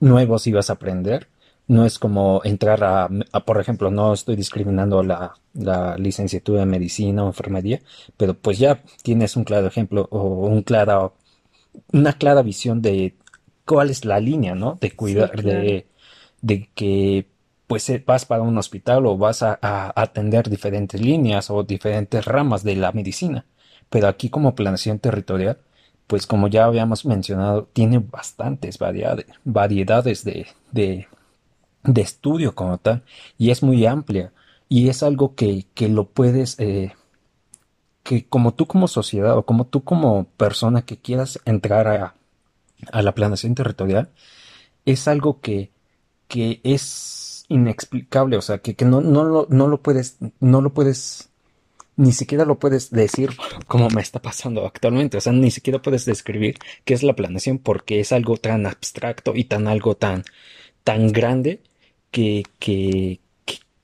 nuevos 0.00 0.46
ibas 0.46 0.70
a 0.70 0.74
aprender. 0.74 1.28
No 1.68 1.84
es 1.84 1.98
como 1.98 2.40
entrar 2.44 2.84
a, 2.84 3.08
por 3.44 3.60
ejemplo, 3.60 3.90
no 3.90 4.12
estoy 4.14 4.36
discriminando 4.36 5.02
la, 5.02 5.34
la 5.54 5.96
licenciatura 5.98 6.62
en 6.62 6.70
medicina 6.70 7.24
o 7.24 7.28
enfermería, 7.28 7.80
pero 8.16 8.34
pues 8.34 8.58
ya 8.58 8.82
tienes 9.02 9.36
un 9.36 9.44
claro 9.44 9.66
ejemplo 9.66 10.06
o 10.10 10.46
un 10.46 10.62
clara, 10.62 11.10
una 11.92 12.12
clara 12.14 12.42
visión 12.42 12.82
de 12.82 13.14
cuál 13.64 13.90
es 13.90 14.04
la 14.04 14.20
línea, 14.20 14.54
¿no? 14.54 14.78
De 14.80 14.92
Sí, 15.04 15.30
cuidar, 15.30 15.42
claro. 15.42 15.42
de, 15.42 15.86
de 16.42 16.70
que 16.74 17.28
pues 17.66 17.88
eh, 17.90 18.02
vas 18.06 18.24
para 18.26 18.42
un 18.42 18.58
hospital 18.58 19.06
o 19.06 19.18
vas 19.18 19.42
a, 19.42 19.58
a 19.62 19.92
atender 20.00 20.48
diferentes 20.48 21.00
líneas 21.00 21.50
o 21.50 21.64
diferentes 21.64 22.24
ramas 22.24 22.62
de 22.64 22.76
la 22.76 22.92
medicina. 22.92 23.44
Pero 23.90 24.08
aquí 24.08 24.30
como 24.30 24.54
planeación 24.54 24.98
territorial, 25.00 25.58
pues 26.06 26.26
como 26.26 26.48
ya 26.48 26.64
habíamos 26.66 27.04
mencionado, 27.06 27.68
tiene 27.72 27.98
bastantes 27.98 28.78
variedades, 28.78 29.26
variedades 29.44 30.24
de, 30.24 30.46
de, 30.72 31.08
de 31.86 32.02
estudio 32.02 32.54
como 32.54 32.78
tal 32.78 33.02
y 33.38 33.50
es 33.50 33.62
muy 33.62 33.86
amplia 33.86 34.32
y 34.68 34.88
es 34.88 35.02
algo 35.02 35.34
que, 35.34 35.66
que 35.74 35.88
lo 35.88 36.08
puedes, 36.08 36.58
eh, 36.58 36.94
que 38.02 38.26
como 38.26 38.54
tú 38.54 38.66
como 38.66 38.88
sociedad 38.88 39.36
o 39.36 39.44
como 39.44 39.66
tú 39.66 39.84
como 39.84 40.24
persona 40.36 40.82
que 40.82 40.96
quieras 40.96 41.40
entrar 41.44 41.88
a, 41.88 42.14
a 42.92 43.02
la 43.02 43.14
planeación 43.14 43.54
territorial, 43.54 44.10
es 44.84 45.08
algo 45.08 45.40
que, 45.40 45.70
que 46.28 46.60
es 46.64 47.44
inexplicable, 47.48 48.36
o 48.36 48.42
sea, 48.42 48.58
que, 48.58 48.74
que 48.74 48.84
no, 48.84 49.00
no, 49.00 49.24
lo, 49.24 49.46
no 49.50 49.68
lo 49.68 49.80
puedes, 49.82 50.18
no 50.40 50.60
lo 50.60 50.72
puedes, 50.72 51.30
ni 51.96 52.12
siquiera 52.12 52.44
lo 52.44 52.58
puedes 52.58 52.90
decir 52.90 53.30
como 53.68 53.88
me 53.90 54.02
está 54.02 54.20
pasando 54.20 54.66
actualmente, 54.66 55.16
o 55.18 55.20
sea, 55.20 55.32
ni 55.32 55.50
siquiera 55.50 55.80
puedes 55.80 56.04
describir 56.04 56.58
qué 56.84 56.94
es 56.94 57.02
la 57.02 57.14
planeación 57.14 57.58
porque 57.58 58.00
es 58.00 58.12
algo 58.12 58.36
tan 58.36 58.66
abstracto 58.66 59.32
y 59.34 59.44
tan 59.44 59.68
algo 59.68 59.96
tan, 59.96 60.24
tan 60.84 61.12
grande 61.12 61.62
que, 62.16 62.44
que, 62.58 63.20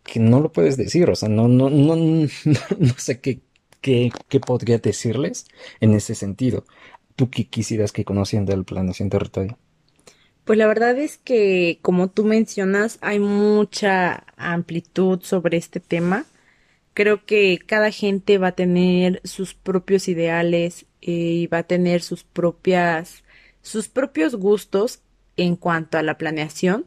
que, 0.03 0.19
no 0.19 0.41
lo 0.41 0.53
puedes 0.53 0.79
decir, 0.79 1.11
o 1.11 1.15
sea, 1.15 1.29
no, 1.29 1.49
no, 1.49 1.69
no, 1.69 1.97
no, 1.97 2.27
no 2.79 2.95
sé 2.97 3.21
qué, 3.21 3.41
qué, 3.83 4.11
qué 4.31 4.41
podría 4.41 4.79
decirles 4.79 5.45
en 5.81 5.93
ese 5.93 6.15
sentido. 6.15 6.65
¿Tú 7.15 7.29
qué 7.29 7.45
quisieras 7.45 7.93
que 7.93 8.07
conocieran 8.07 8.47
de 8.47 8.57
la 8.57 8.63
planeación 8.63 9.11
territorial? 9.11 9.59
Pues 10.47 10.59
la 10.59 10.67
verdad 10.67 10.99
es 10.99 11.19
que, 11.19 11.79
como 11.83 12.09
tú 12.09 12.25
mencionas, 12.25 12.97
hay 13.03 13.19
mucha 13.19 14.25
amplitud 14.39 15.21
sobre 15.21 15.59
este 15.59 15.81
tema. 15.81 16.25
Creo 16.95 17.27
que 17.27 17.59
cada 17.59 17.91
gente 17.91 18.39
va 18.39 18.49
a 18.49 18.53
tener 18.53 19.21
sus 19.25 19.53
propios 19.53 20.09
ideales 20.09 20.87
eh, 21.03 21.11
y 21.11 21.47
va 21.49 21.59
a 21.59 21.63
tener 21.65 22.01
sus 22.01 22.25
propias, 22.25 23.25
sus 23.61 23.89
propios 23.89 24.37
gustos 24.37 25.03
en 25.37 25.55
cuanto 25.57 25.99
a 25.99 26.03
la 26.03 26.17
planeación. 26.17 26.87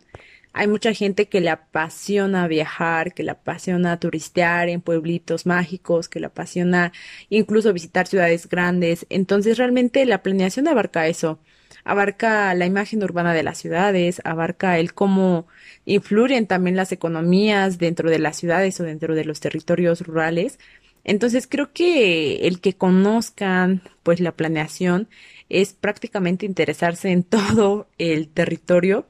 Hay 0.58 0.68
mucha 0.68 0.94
gente 0.94 1.28
que 1.28 1.41
le 1.41 1.50
apasiona 1.50 2.48
viajar, 2.48 3.13
que 3.13 3.24
le 3.24 3.32
apasiona 3.32 4.00
turistear 4.00 4.70
en 4.70 4.80
pueblitos 4.80 5.46
mágicos, 5.46 6.08
que 6.08 6.22
le 6.22 6.28
apasiona 6.28 6.94
incluso 7.30 7.74
visitar 7.74 8.08
ciudades 8.08 8.48
grandes. 8.48 9.06
Entonces, 9.10 9.58
realmente 9.58 10.06
la 10.06 10.24
planeación 10.24 10.70
abarca 10.70 11.08
eso. 11.08 11.39
Abarca 11.84 12.54
la 12.54 12.65
imagen 12.65 13.04
urbana 13.04 13.34
de 13.34 13.44
las 13.44 13.58
ciudades, 13.58 14.22
abarca 14.24 14.80
el 14.80 14.94
cómo 14.94 15.46
influyen 15.84 16.48
también 16.48 16.78
las 16.78 16.94
economías 16.94 17.78
dentro 17.78 18.10
de 18.10 18.20
las 18.20 18.38
ciudades 18.38 18.80
o 18.80 18.84
dentro 18.84 19.13
de 19.13 19.26
los 19.26 19.41
territorios 19.41 20.08
rurales. 20.08 20.58
Entonces, 21.04 21.48
creo 21.48 21.74
que 21.74 22.48
el 22.48 22.62
que 22.62 22.76
conozcan 22.78 23.82
pues 24.04 24.22
la 24.22 24.32
planeación 24.32 25.10
es 25.50 25.74
prácticamente 25.74 26.46
interesarse 26.46 27.12
en 27.12 27.24
todo 27.26 27.89
el 27.98 28.30
territorio 28.30 29.06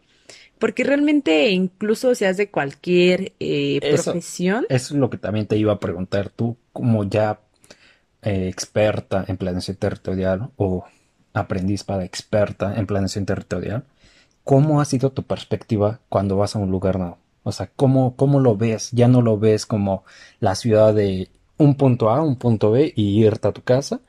porque 0.60 0.84
realmente 0.84 1.50
incluso 1.52 2.16
seas 2.16 2.38
de 2.38 2.50
cualquier 2.50 3.34
eh, 3.40 3.80
Eso, 3.82 4.12
profesión, 4.12 4.66
eso 4.70 4.94
es 4.94 5.00
lo 5.00 5.10
que 5.10 5.18
también 5.18 5.48
te 5.48 5.58
iba 5.58 5.74
a 5.74 5.80
preguntar. 5.80 6.30
Tú, 6.30 6.58
como 6.74 7.04
ya 7.04 7.40
eh, 8.22 8.48
experta 8.48 9.26
en 9.28 9.38
planeación 9.38 9.78
territorial 9.78 10.50
o 10.58 10.86
aprendiz 11.34 11.84
para 11.84 12.06
experta 12.06 12.76
en 12.76 12.88
planeación 12.88 13.26
territorial, 13.26 13.84
¿cómo 14.44 14.82
ha 14.82 14.86
sido 14.86 15.12
tu 15.12 15.24
perspectiva 15.24 16.00
cuando 16.10 16.38
vas 16.38 16.56
a 16.56 16.60
un 16.60 16.72
lugar 16.72 16.98
nuevo? 17.00 17.18
O 17.44 17.52
sea, 17.52 17.70
¿cómo, 17.76 18.16
cómo 18.16 18.40
lo 18.40 18.58
ves? 18.58 18.92
Ya 18.92 19.08
no 19.08 19.22
lo 19.22 19.38
ves 19.38 19.66
como 19.66 20.04
la 20.40 20.56
ciudad 20.56 20.94
de 20.94 21.30
un 21.58 21.76
punto 21.76 22.10
A, 22.10 22.22
un 22.22 22.38
punto 22.38 22.72
B 22.72 22.94
y 22.96 23.24
irte 23.24 23.48
a 23.48 23.52
tu 23.54 23.62
casa. 23.62 24.02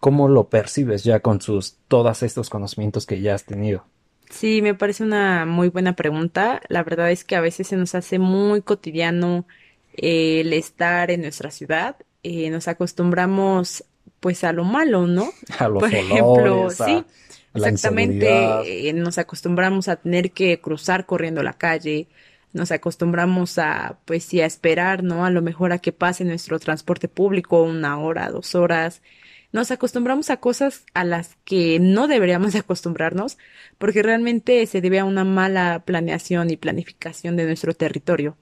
¿Cómo 0.00 0.28
lo 0.28 0.48
percibes 0.48 1.04
ya 1.04 1.20
con 1.20 1.40
sus 1.40 1.76
todos 1.88 2.22
estos 2.22 2.50
conocimientos 2.50 3.04
que 3.06 3.20
ya 3.20 3.34
has 3.34 3.44
tenido? 3.44 3.84
Sí 4.30 4.62
me 4.62 4.74
parece 4.74 5.02
una 5.04 5.46
muy 5.46 5.68
buena 5.68 5.94
pregunta. 5.96 6.60
La 6.68 6.82
verdad 6.84 7.10
es 7.10 7.24
que 7.24 7.36
a 7.36 7.40
veces 7.40 7.68
se 7.68 7.76
nos 7.76 7.94
hace 7.94 8.18
muy 8.18 8.62
cotidiano 8.62 9.46
eh, 9.94 10.40
el 10.40 10.52
estar 10.52 11.10
en 11.10 11.22
nuestra 11.22 11.50
ciudad. 11.50 11.96
Eh, 12.22 12.50
nos 12.50 12.68
acostumbramos 12.68 13.84
pues 14.20 14.44
a 14.44 14.52
lo 14.52 14.64
malo, 14.64 15.06
¿no? 15.06 15.30
A 15.58 15.68
Por 15.76 15.88
los 15.88 15.92
ejemplo, 15.94 16.70
olores, 16.72 16.80
a, 16.80 17.04
sí, 17.04 17.06
a 17.52 17.58
la 17.58 17.68
inseguridad. 17.68 18.66
exactamente, 18.66 18.88
eh, 18.88 18.92
nos 18.92 19.18
acostumbramos 19.18 19.88
a 19.88 19.96
tener 19.96 20.32
que 20.32 20.60
cruzar 20.60 21.06
corriendo 21.06 21.42
la 21.42 21.52
calle, 21.54 22.08
nos 22.52 22.72
acostumbramos 22.72 23.58
a, 23.58 24.00
pues 24.06 24.24
sí, 24.24 24.40
a 24.40 24.46
esperar, 24.46 25.04
¿no? 25.04 25.24
A 25.24 25.30
lo 25.30 25.42
mejor 25.42 25.72
a 25.72 25.78
que 25.78 25.92
pase 25.92 26.24
nuestro 26.24 26.58
transporte 26.58 27.08
público 27.08 27.62
una 27.62 27.98
hora, 27.98 28.30
dos 28.30 28.54
horas. 28.54 29.02
Nos 29.50 29.70
acostumbramos 29.70 30.28
a 30.30 30.38
cosas 30.38 30.84
a 30.92 31.04
las 31.04 31.36
que 31.44 31.78
no 31.80 32.06
deberíamos 32.06 32.52
de 32.52 32.58
acostumbrarnos, 32.58 33.38
porque 33.78 34.02
realmente 34.02 34.64
se 34.66 34.80
debe 34.80 34.98
a 34.98 35.04
una 35.06 35.24
mala 35.24 35.82
planeación 35.86 36.50
y 36.50 36.56
planificación 36.56 37.36
de 37.36 37.46
nuestro 37.46 37.72
territorio. 37.72 38.36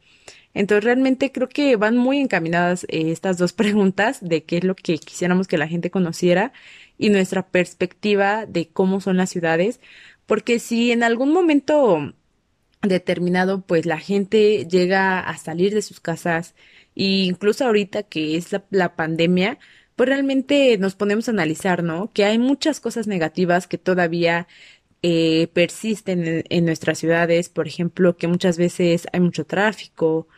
Entonces, 0.53 0.85
realmente 0.85 1.33
creo 1.33 1.49
que 1.49 1.77
van 1.77 1.97
muy 1.97 2.19
encaminadas 2.19 2.85
eh, 2.85 3.13
estas 3.13 3.39
dos 3.39 3.53
preguntas 3.53 4.19
de 4.21 4.45
qué 4.45 4.59
es 4.59 4.65
lo 4.65 4.75
que 4.75 4.99
quisiéramos 4.99 5.47
que 5.47 5.59
la 5.59 5.69
gente 5.69 5.91
conociera 5.91 6.53
y 6.99 7.11
nuestra 7.11 7.47
perspectiva 7.47 8.47
de 8.47 8.69
cómo 8.69 9.01
son 9.01 9.19
las 9.19 9.31
ciudades, 9.31 9.81
porque 10.27 10.59
si 10.59 10.93
en 10.93 11.03
algún 11.03 11.33
momento 11.33 12.15
determinado, 12.83 13.61
pues 13.63 13.87
la 13.87 13.99
gente 13.99 14.67
llega 14.67 15.21
a 15.21 15.37
salir 15.39 15.75
de 15.75 15.83
sus 15.83 16.01
casas, 16.01 16.55
e 16.95 17.05
incluso 17.27 17.65
ahorita 17.67 18.03
que 18.05 18.37
es 18.37 18.49
la 18.71 18.97
pandemia, 18.97 19.59
pues 19.97 20.09
realmente 20.09 20.79
nos 20.79 20.95
ponemos 20.95 21.29
a 21.29 21.33
analizar, 21.33 21.83
¿no? 21.83 22.13
Que 22.13 22.25
hay 22.25 22.39
muchas 22.39 22.81
cosas 22.81 23.07
negativas 23.07 23.67
que 23.67 23.79
todavía 23.79 24.47
eh, 25.03 25.49
persisten 25.55 26.27
en, 26.27 26.45
en 26.49 26.65
nuestras 26.67 26.99
ciudades, 26.99 27.49
por 27.49 27.67
ejemplo, 27.69 28.17
que 28.17 28.29
muchas 28.29 28.59
veces 28.59 29.07
hay 29.13 29.21
mucho 29.21 29.47
tráfico, 29.47 30.29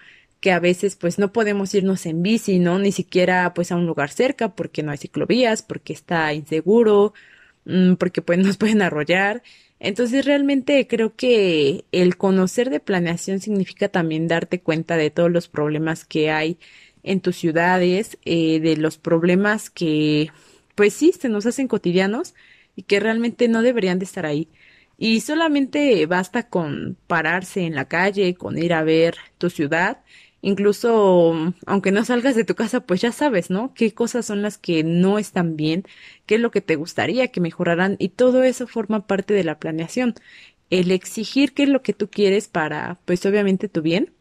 que 0.40 0.52
a 0.52 0.60
veces 0.60 0.96
pues 0.96 1.18
no 1.18 1.32
podemos 1.32 1.74
irnos 1.74 2.06
en 2.06 2.22
bici, 2.22 2.58
¿no? 2.58 2.78
Ni 2.78 2.92
siquiera 2.92 3.52
pues 3.54 3.72
a 3.72 3.76
un 3.76 3.86
lugar 3.86 4.10
cerca 4.10 4.54
porque 4.54 4.82
no 4.82 4.92
hay 4.92 4.98
ciclovías, 4.98 5.62
porque 5.62 5.92
está 5.92 6.32
inseguro, 6.34 7.14
mm, 7.64 7.94
porque 7.94 8.22
pues 8.22 8.38
nos 8.46 8.56
pueden 8.56 8.82
arrollar. 8.82 9.42
Entonces 9.80 10.24
realmente 10.24 10.86
creo 10.88 11.14
que 11.16 11.84
el 11.92 12.16
conocer 12.16 12.70
de 12.70 12.80
planeación 12.80 13.40
significa 13.40 13.88
también 13.88 14.28
darte 14.28 14.60
cuenta 14.60 14.96
de 14.96 15.10
todos 15.10 15.30
los 15.30 15.48
problemas 15.48 16.04
que 16.04 16.30
hay 16.30 16.58
en 17.02 17.20
tus 17.20 17.36
ciudades, 17.36 18.18
eh, 18.24 18.60
de 18.60 18.76
los 18.76 18.98
problemas 18.98 19.70
que 19.70 20.30
pues 20.74 20.94
sí 20.94 21.12
se 21.12 21.28
nos 21.28 21.46
hacen 21.46 21.68
cotidianos 21.68 22.34
y 22.76 22.82
que 22.84 23.00
realmente 23.00 23.48
no 23.48 23.62
deberían 23.62 23.98
de 23.98 24.04
estar 24.04 24.26
ahí. 24.26 24.48
Y 24.96 25.20
solamente 25.20 26.06
basta 26.06 26.48
con 26.48 26.96
pararse 27.06 27.62
en 27.62 27.74
la 27.74 27.86
calle, 27.86 28.34
con 28.34 28.58
ir 28.58 28.72
a 28.72 28.82
ver 28.82 29.16
tu 29.38 29.50
ciudad. 29.50 30.02
Incluso, 30.40 31.54
aunque 31.66 31.92
no 31.92 32.04
salgas 32.04 32.36
de 32.36 32.44
tu 32.44 32.54
casa, 32.54 32.80
pues 32.86 33.00
ya 33.00 33.12
sabes, 33.12 33.50
¿no? 33.50 33.74
Qué 33.74 33.92
cosas 33.94 34.26
son 34.26 34.42
las 34.42 34.58
que 34.58 34.84
no 34.84 35.18
están 35.18 35.56
bien, 35.56 35.84
qué 36.26 36.36
es 36.36 36.40
lo 36.40 36.50
que 36.52 36.60
te 36.60 36.76
gustaría 36.76 37.28
que 37.28 37.40
mejoraran 37.40 37.96
y 37.98 38.10
todo 38.10 38.42
eso 38.44 38.66
forma 38.68 39.06
parte 39.06 39.34
de 39.34 39.44
la 39.44 39.58
planeación. 39.58 40.14
El 40.70 40.90
exigir 40.92 41.54
qué 41.54 41.64
es 41.64 41.68
lo 41.70 41.82
que 41.82 41.92
tú 41.94 42.08
quieres 42.10 42.48
para, 42.48 43.00
pues 43.04 43.24
obviamente 43.26 43.68
tu 43.68 43.82
bien, 43.82 44.12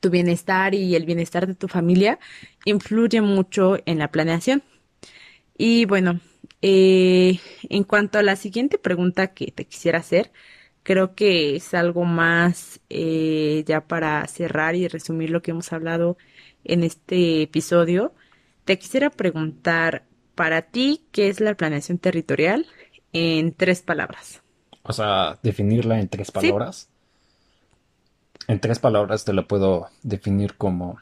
tu 0.00 0.10
bienestar 0.10 0.74
y 0.74 0.94
el 0.96 1.04
bienestar 1.06 1.46
de 1.46 1.54
tu 1.54 1.68
familia 1.68 2.18
influye 2.64 3.20
mucho 3.22 3.76
en 3.86 3.98
la 3.98 4.10
planeación. 4.10 4.62
Y 5.56 5.84
bueno, 5.86 6.20
eh, 6.62 7.38
en 7.68 7.84
cuanto 7.84 8.18
a 8.18 8.22
la 8.22 8.36
siguiente 8.36 8.78
pregunta 8.78 9.28
que 9.34 9.52
te 9.52 9.66
quisiera 9.66 9.98
hacer, 9.98 10.32
creo 10.82 11.14
que 11.14 11.56
es 11.56 11.74
algo 11.74 12.04
más 12.04 12.80
eh, 12.90 13.64
ya 13.66 13.86
para 13.86 14.26
cerrar 14.28 14.74
y 14.74 14.88
resumir 14.88 15.30
lo 15.30 15.42
que 15.42 15.52
hemos 15.52 15.72
hablado 15.72 16.16
en 16.64 16.82
este 16.84 17.42
episodio. 17.42 18.14
Te 18.64 18.78
quisiera 18.78 19.10
preguntar, 19.10 20.06
para 20.34 20.62
ti, 20.62 21.06
¿qué 21.12 21.28
es 21.28 21.40
la 21.40 21.54
planeación 21.56 21.98
territorial 21.98 22.66
en 23.12 23.52
tres 23.54 23.82
palabras? 23.82 24.42
O 24.84 24.92
sea, 24.92 25.38
definirla 25.42 25.98
en 26.00 26.08
tres 26.08 26.30
Sí, 26.32 26.52
palabras. 26.52 26.91
En 28.48 28.60
tres 28.60 28.78
palabras 28.78 29.24
te 29.24 29.32
la 29.32 29.46
puedo 29.46 29.88
definir 30.02 30.56
como 30.56 30.98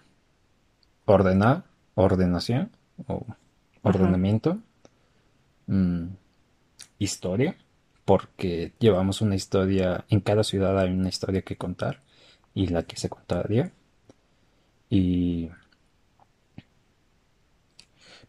ordenar, 1.05 1.65
ordenación 1.95 2.71
o 3.07 3.27
ordenamiento, 3.83 4.59
mm, 5.67 6.07
historia, 6.99 7.57
porque 8.05 8.73
llevamos 8.79 9.21
una 9.21 9.35
historia, 9.35 10.05
en 10.09 10.21
cada 10.21 10.45
ciudad 10.45 10.79
hay 10.79 10.91
una 10.91 11.09
historia 11.09 11.43
que 11.43 11.57
contar 11.57 12.03
y 12.55 12.67
la 12.69 12.83
que 12.83 12.97
se 12.97 13.09
contaría. 13.09 13.73
Y 14.89 15.51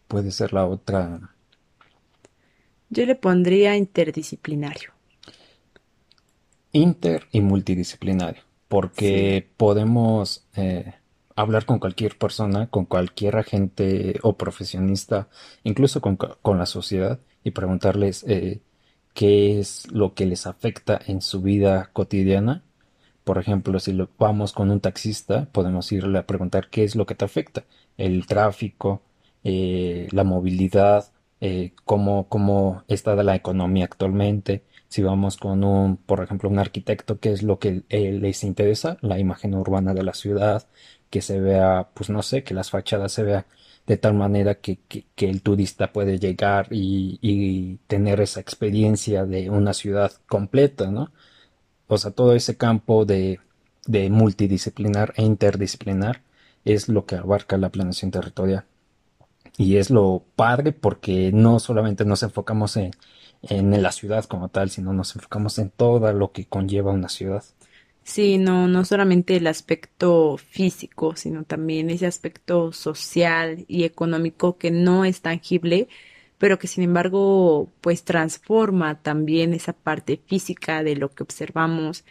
puede 0.08 0.32
ser 0.32 0.54
la 0.54 0.66
otra, 0.66 1.32
yo 2.94 3.06
le 3.06 3.16
pondría 3.16 3.78
interdisciplinario. 3.78 4.92
inter 6.74 7.28
y 7.32 7.42
multidisciplinario, 7.42 8.44
Porque 8.72 9.50
podemos 9.58 10.46
eh, 10.56 10.94
hablar 11.36 11.66
con 11.66 11.80
cualquier 11.80 12.18
persona, 12.18 12.68
con 12.68 12.86
cualquier 12.86 13.36
agente 13.36 14.18
o 14.24 14.38
profesionista, 14.38 15.28
incluso 15.66 16.00
con, 16.00 16.16
con 16.16 16.58
la 16.58 16.66
sociedad, 16.66 17.20
y 17.44 17.52
preguntarles 17.52 18.24
eh, 18.30 18.62
qué 19.14 19.60
es 19.60 19.92
lo 19.92 20.14
que 20.14 20.26
les 20.26 20.48
afecta 20.48 20.98
en 21.06 21.22
su 21.22 21.42
vida 21.42 21.90
cotidiana. 21.92 22.64
Por 23.26 23.40
ejemplo, 23.40 23.78
si 23.78 23.92
vamos 24.18 24.54
con 24.54 24.72
un 24.72 24.80
taxista, 24.80 25.50
podemos 25.52 25.92
irle 25.92 26.20
a 26.20 26.26
preguntar 26.26 26.70
qué 26.70 26.86
es 26.86 26.96
lo 26.96 27.06
que 27.06 27.16
te 27.16 27.26
afecta, 27.26 27.66
el 27.98 28.26
tráfico, 28.26 29.02
eh, 29.44 30.08
la 30.12 30.24
movilidad, 30.24 31.12
cómo, 31.84 32.30
cómo 32.30 32.84
está 32.88 33.16
la 33.16 33.36
economía 33.36 33.84
actualmente. 33.84 34.64
Si 34.92 35.04
vamos 35.04 35.38
con 35.38 35.64
un, 35.64 35.98
por 35.98 36.22
ejemplo, 36.24 36.50
un 36.50 36.60
arquitecto, 36.60 37.20
qué 37.20 37.32
es 37.32 37.44
lo 37.44 37.60
que 37.60 37.84
eh, 37.90 38.12
les 38.12 38.44
interesa, 38.44 38.98
la 39.02 39.20
imagen 39.20 39.56
urbana 39.56 39.94
de 39.94 40.04
la 40.04 40.14
ciudad, 40.14 40.68
que 41.10 41.22
se 41.22 41.40
vea, 41.40 41.90
pues 41.94 42.10
no 42.10 42.22
sé, 42.24 42.44
que 42.44 42.54
las 42.54 42.72
fachadas 42.72 43.14
se 43.14 43.24
vea 43.24 43.48
de 43.88 43.98
tal 43.98 44.16
manera 44.16 44.56
que, 44.56 44.80
que, 44.90 45.06
que 45.16 45.30
el 45.30 45.42
turista 45.44 45.94
puede 45.94 46.20
llegar 46.20 46.68
y, 46.72 47.20
y 47.22 47.78
tener 47.88 48.20
esa 48.22 48.42
experiencia 48.42 49.26
de 49.26 49.50
una 49.50 49.74
ciudad 49.74 50.12
completa, 50.28 50.92
¿no? 50.92 51.12
O 51.88 51.98
sea, 51.98 52.12
todo 52.12 52.36
ese 52.36 52.58
campo 52.58 53.06
de, 53.06 53.40
de 53.88 54.10
multidisciplinar 54.10 55.14
e 55.18 55.24
interdisciplinar 55.24 56.22
es 56.66 56.90
lo 56.90 57.06
que 57.06 57.16
abarca 57.16 57.58
la 57.58 57.70
planeación 57.70 58.12
territorial. 58.12 58.66
Y 59.58 59.78
es 59.78 59.90
lo 59.90 60.26
padre 60.36 60.74
porque 60.74 61.32
no 61.34 61.60
solamente 61.60 62.06
nos 62.06 62.24
enfocamos 62.24 62.78
en, 62.78 62.92
en 63.44 63.82
la 63.82 63.92
ciudad 63.92 64.26
como 64.26 64.50
tal, 64.50 64.70
sino 64.70 64.94
nos 64.94 65.16
enfocamos 65.16 65.58
en 65.60 65.70
todo 65.70 66.12
lo 66.14 66.32
que 66.32 66.46
conlleva 66.46 66.92
una 66.92 67.10
ciudad. 67.10 67.44
Sí, 68.04 68.38
no, 68.38 68.68
no 68.68 68.84
solamente 68.84 69.38
el 69.38 69.48
aspecto 69.48 70.38
físico, 70.38 71.16
sino 71.16 71.44
también 71.44 71.90
ese 71.90 72.08
aspecto 72.08 72.72
social 72.72 73.66
y 73.68 73.84
económico 73.84 74.58
que 74.58 74.72
no 74.72 75.06
es 75.06 75.22
tangible, 75.22 75.88
pero 76.38 76.58
que 76.58 76.68
sin 76.68 76.84
embargo, 76.84 77.70
pues 77.82 78.04
transforma 78.04 79.02
también 79.02 79.54
esa 79.54 79.74
parte 79.74 80.20
física 80.26 80.84
de 80.84 80.96
lo 80.96 81.10
que 81.12 81.24
observamos 81.24 82.04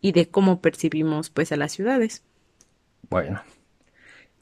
y 0.00 0.12
de 0.12 0.28
cómo 0.28 0.60
percibimos 0.60 1.30
pues 1.30 1.50
a 1.52 1.56
las 1.56 1.72
ciudades. 1.72 2.22
Bueno, 3.08 3.40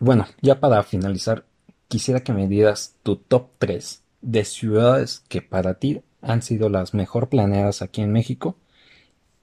bueno, 0.00 0.26
ya 0.42 0.58
para 0.60 0.82
finalizar, 0.82 1.46
quisiera 1.88 2.20
que 2.20 2.32
me 2.32 2.48
dieras 2.48 2.96
tu 3.02 3.16
top 3.16 3.50
3 3.58 4.02
de 4.20 4.44
ciudades 4.44 5.20
que 5.28 5.40
para 5.40 5.74
ti 5.74 6.02
han 6.26 6.42
sido 6.42 6.68
las 6.68 6.94
mejor 6.94 7.28
planeadas 7.28 7.82
aquí 7.82 8.02
en 8.02 8.12
México 8.12 8.56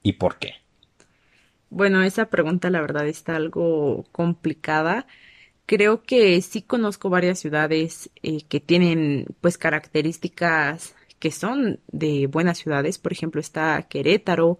y 0.02 0.14
por 0.14 0.38
qué. 0.38 0.56
Bueno, 1.70 2.04
esa 2.04 2.30
pregunta 2.30 2.70
la 2.70 2.82
verdad 2.82 3.08
está 3.08 3.36
algo 3.36 4.06
complicada. 4.12 5.08
Creo 5.66 6.04
que 6.04 6.40
sí 6.42 6.62
conozco 6.62 7.10
varias 7.10 7.40
ciudades 7.40 8.12
eh, 8.22 8.44
que 8.48 8.60
tienen 8.60 9.28
pues 9.42 9.58
características 9.58 10.96
que 11.20 11.32
son 11.32 11.80
de 11.88 12.28
buenas 12.28 12.58
ciudades. 12.58 13.00
Por 13.00 13.14
ejemplo, 13.14 13.40
está 13.40 13.82
Querétaro, 13.90 14.60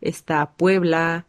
está 0.00 0.52
Puebla, 0.52 1.26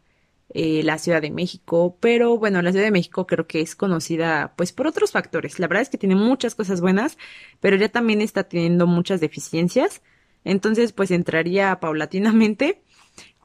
eh, 0.50 0.82
la 0.84 0.98
Ciudad 0.98 1.22
de 1.22 1.30
México. 1.30 1.96
Pero 2.00 2.38
bueno, 2.38 2.62
la 2.62 2.70
Ciudad 2.70 2.84
de 2.84 2.90
México 2.92 3.26
creo 3.26 3.46
que 3.46 3.60
es 3.60 3.74
conocida 3.74 4.52
pues 4.56 4.72
por 4.72 4.86
otros 4.86 5.10
factores. 5.10 5.58
La 5.58 5.68
verdad 5.68 5.82
es 5.82 5.88
que 5.88 5.98
tiene 5.98 6.14
muchas 6.16 6.54
cosas 6.54 6.80
buenas, 6.80 7.18
pero 7.60 7.76
ya 7.76 7.88
también 7.88 8.20
está 8.20 8.44
teniendo 8.44 8.86
muchas 8.86 9.20
deficiencias. 9.20 10.02
Entonces 10.44 10.92
pues 10.92 11.10
entraría 11.10 11.80
paulatinamente. 11.80 12.82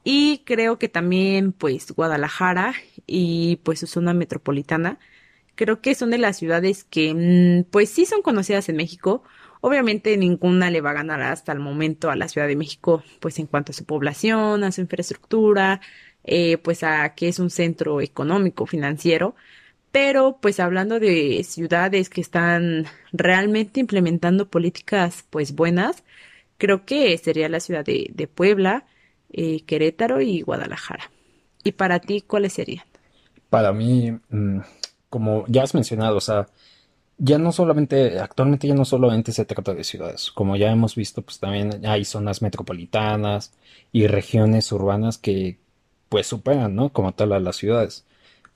Y 0.04 0.42
creo 0.46 0.78
que 0.78 0.88
también, 0.88 1.52
pues, 1.52 1.92
Guadalajara 1.92 2.74
y 3.06 3.56
pues 3.64 3.80
su 3.80 3.86
zona 3.86 4.14
metropolitana, 4.14 4.98
creo 5.56 5.80
que 5.82 5.94
son 5.94 6.10
de 6.10 6.18
las 6.18 6.38
ciudades 6.38 6.84
que, 6.84 7.14
mm, 7.14 7.70
pues, 7.70 7.90
sí 7.90 8.06
son 8.06 8.22
conocidas 8.22 8.68
en 8.68 8.76
México. 8.76 9.22
Obviamente 9.60 10.16
ninguna 10.16 10.70
le 10.70 10.80
va 10.80 10.90
a 10.90 10.94
ganar 10.94 11.20
hasta 11.22 11.52
el 11.52 11.60
momento 11.60 12.10
a 12.10 12.16
la 12.16 12.28
Ciudad 12.28 12.48
de 12.48 12.56
México, 12.56 13.04
pues, 13.20 13.38
en 13.38 13.46
cuanto 13.46 13.72
a 13.72 13.74
su 13.74 13.84
población, 13.84 14.64
a 14.64 14.72
su 14.72 14.80
infraestructura, 14.80 15.80
eh, 16.24 16.58
pues, 16.58 16.82
a 16.82 17.14
que 17.14 17.28
es 17.28 17.38
un 17.38 17.50
centro 17.50 18.00
económico, 18.00 18.66
financiero. 18.66 19.34
Pero, 19.92 20.38
pues, 20.40 20.60
hablando 20.60 21.00
de 21.00 21.42
ciudades 21.44 22.10
que 22.10 22.20
están 22.20 22.86
realmente 23.12 23.80
implementando 23.80 24.48
políticas, 24.50 25.26
pues, 25.30 25.54
buenas, 25.54 26.04
Creo 26.60 26.86
que 26.86 27.18
sería 27.18 27.48
la 27.50 27.60
ciudad 27.60 27.84
de, 27.84 28.10
de 28.14 28.28
Puebla, 28.28 28.86
eh, 29.32 29.62
Querétaro 29.66 30.22
y 30.22 30.42
Guadalajara. 30.42 31.10
¿Y 31.64 31.72
para 31.72 32.00
ti 32.00 32.22
cuáles 32.22 32.54
serían? 32.54 32.84
Para 33.48 33.72
mí, 33.72 34.12
mm, 34.30 34.60
como 35.08 35.44
ya 35.48 35.62
has 35.64 35.74
mencionado, 35.74 36.16
o 36.16 36.20
sea, 36.20 36.48
ya 37.18 37.38
no 37.38 37.52
solamente, 37.52 38.20
actualmente 38.20 38.68
ya 38.68 38.74
no 38.76 38.86
solamente 38.86 39.32
se 39.32 39.46
trata 39.46 39.74
de 39.74 39.84
ciudades, 39.84 40.32
como 40.32 40.56
ya 40.56 40.72
hemos 40.72 40.96
visto, 40.96 41.22
pues 41.22 41.40
también 41.40 41.86
hay 41.86 42.04
zonas 42.06 42.42
metropolitanas 42.42 43.54
y 43.92 44.08
regiones 44.08 44.72
urbanas 44.72 45.18
que 45.18 45.60
pues 46.10 46.28
superan, 46.28 46.76
¿no? 46.76 46.92
Como 46.92 47.14
tal 47.14 47.32
a 47.34 47.40
las 47.40 47.56
ciudades. 47.56 48.06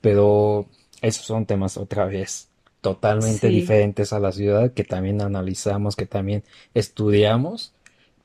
Pero 0.03 0.69
esos 1.03 1.27
son 1.27 1.47
temas 1.47 1.79
otra 1.79 2.07
vez 2.07 2.51
totalmente 2.83 3.49
Sí, 3.49 3.51
diferentes 3.51 4.13
a 4.15 4.21
la 4.21 4.33
ciudad 4.33 4.73
que 4.75 4.85
también 4.85 5.23
analizamos, 5.23 5.97
que 5.97 6.07
también 6.07 6.45
estudiamos 6.75 7.74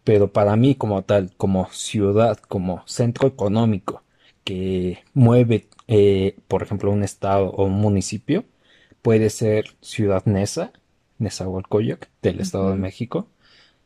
pero 0.10 0.34
para 0.34 0.56
mí 0.56 0.74
como 0.76 1.04
tal, 1.04 1.32
como 1.38 1.68
ciudad, 1.72 2.38
como 2.40 2.82
centro 2.88 3.28
económico 3.28 4.04
que 4.44 5.04
mueve, 5.14 5.68
eh, 5.88 6.36
por 6.48 6.64
ejemplo, 6.64 6.90
un 6.92 7.04
estado 7.04 7.52
o 7.52 7.66
un 7.66 7.74
municipio, 7.74 8.44
puede 9.04 9.30
ser 9.30 9.76
Ciudad 9.82 10.26
Neza, 10.26 10.74
Nezahualcóyotl, 11.20 12.08
del 12.24 12.40
Estado 12.42 12.72
de 12.72 12.78
México. 12.78 13.28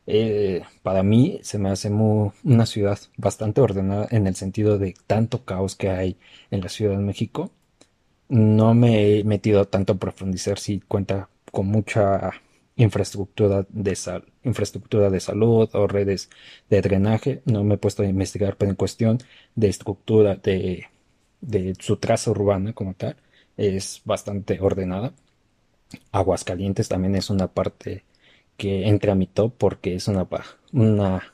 Eh, 0.07 0.63
para 0.83 1.03
mí 1.03 1.39
se 1.43 1.59
me 1.59 1.69
hace 1.71 1.89
mu- 1.91 2.31
una 2.43 2.65
ciudad 2.67 2.99
bastante 3.17 3.61
ordenada 3.61 4.07
en 4.11 4.27
el 4.27 4.35
sentido 4.35 4.77
de 4.79 4.95
tanto 5.07 5.45
caos 5.45 5.75
que 5.75 5.89
hay 5.89 6.17
en 6.51 6.61
la 6.61 6.69
Ciudad 6.69 6.93
de 6.97 7.03
México. 7.03 7.51
No 8.29 8.73
me 8.75 9.19
he 9.19 9.23
metido 9.25 9.65
tanto 9.67 9.93
a 9.93 9.97
profundizar 9.97 10.59
si 10.59 10.79
cuenta 10.81 11.29
con 11.51 11.67
mucha 11.67 12.31
infraestructura 12.77 13.65
de 13.69 13.95
sal, 13.95 14.25
infraestructura 14.43 15.09
de 15.09 15.19
salud 15.19 15.69
o 15.73 15.87
redes 15.87 16.29
de 16.69 16.81
drenaje. 16.81 17.41
No 17.45 17.63
me 17.63 17.75
he 17.75 17.77
puesto 17.77 18.03
a 18.03 18.07
investigar, 18.07 18.57
pero 18.57 18.71
en 18.71 18.75
cuestión 18.75 19.19
de 19.55 19.69
estructura 19.69 20.35
de, 20.35 20.87
de 21.41 21.75
su 21.79 21.97
traza 21.97 22.31
urbana 22.31 22.73
como 22.73 22.93
tal, 22.93 23.15
es 23.57 24.01
bastante 24.05 24.59
ordenada. 24.61 25.13
Aguascalientes 26.11 26.89
también 26.89 27.15
es 27.15 27.29
una 27.29 27.47
parte 27.47 28.03
que 28.57 28.87
entra 28.87 29.13
a 29.13 29.15
mi 29.15 29.27
top 29.27 29.53
porque 29.57 29.95
es 29.95 30.07
una, 30.07 30.27
una 30.71 31.33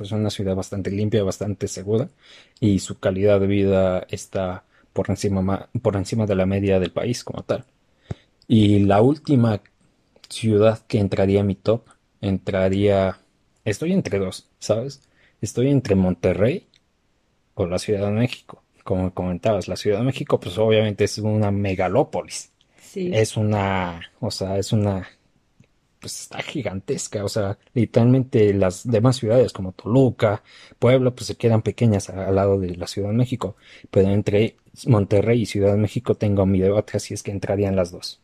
pues 0.00 0.12
una 0.12 0.30
ciudad 0.30 0.54
bastante 0.56 0.90
limpia, 0.90 1.22
bastante 1.22 1.68
segura 1.68 2.08
y 2.58 2.78
su 2.78 2.98
calidad 2.98 3.40
de 3.40 3.46
vida 3.46 4.06
está 4.08 4.64
por 4.92 5.10
encima, 5.10 5.68
por 5.82 5.96
encima 5.96 6.26
de 6.26 6.34
la 6.34 6.46
media 6.46 6.80
del 6.80 6.92
país 6.92 7.22
como 7.24 7.42
tal. 7.42 7.64
Y 8.48 8.80
la 8.80 9.02
última 9.02 9.60
ciudad 10.28 10.80
que 10.86 10.98
entraría 10.98 11.40
a 11.42 11.44
mi 11.44 11.54
top, 11.54 11.86
entraría... 12.20 13.18
Estoy 13.64 13.92
entre 13.92 14.18
dos, 14.18 14.48
¿sabes? 14.58 15.02
Estoy 15.40 15.68
entre 15.70 15.94
Monterrey 15.94 16.66
o 17.54 17.66
la 17.66 17.78
Ciudad 17.78 18.06
de 18.06 18.12
México. 18.12 18.62
Como 18.84 19.12
comentabas, 19.12 19.68
la 19.68 19.76
Ciudad 19.76 19.98
de 19.98 20.04
México 20.04 20.40
pues 20.40 20.56
obviamente 20.58 21.04
es 21.04 21.18
una 21.18 21.50
megalópolis. 21.50 22.50
sí. 22.80 23.10
Es 23.12 23.36
una, 23.36 24.00
o 24.20 24.30
sea, 24.30 24.58
es 24.58 24.72
una 24.72 25.08
pues 26.00 26.22
está 26.22 26.42
gigantesca, 26.42 27.24
o 27.24 27.28
sea, 27.28 27.58
literalmente 27.74 28.54
las 28.54 28.90
demás 28.90 29.16
ciudades 29.16 29.52
como 29.52 29.72
Toluca, 29.72 30.42
Puebla, 30.78 31.10
pues 31.10 31.26
se 31.26 31.36
quedan 31.36 31.62
pequeñas 31.62 32.08
al 32.08 32.34
lado 32.34 32.58
de 32.58 32.74
la 32.76 32.86
Ciudad 32.86 33.10
de 33.10 33.16
México, 33.16 33.56
pero 33.90 34.08
entre 34.08 34.56
Monterrey 34.86 35.42
y 35.42 35.46
Ciudad 35.46 35.72
de 35.72 35.78
México 35.78 36.14
tengo 36.14 36.46
mi 36.46 36.58
debate, 36.58 36.96
así 36.96 37.14
es 37.14 37.22
que 37.22 37.30
entrarían 37.30 37.76
las 37.76 37.92
dos. 37.92 38.20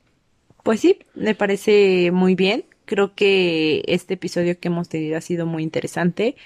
Pues 0.63 0.81
sí, 0.81 0.99
me 1.15 1.35
parece 1.35 2.11
muy 2.13 2.35
bien. 2.35 2.65
Creo 2.87 3.15
que 3.15 3.83
este 3.89 4.15
episodio 4.15 4.59
que 4.61 4.69
hemos 4.69 4.89
tenido 4.89 5.19
ha 5.19 5.21
sido 5.21 5.47
muy 5.47 5.63
interesante. 5.63 6.37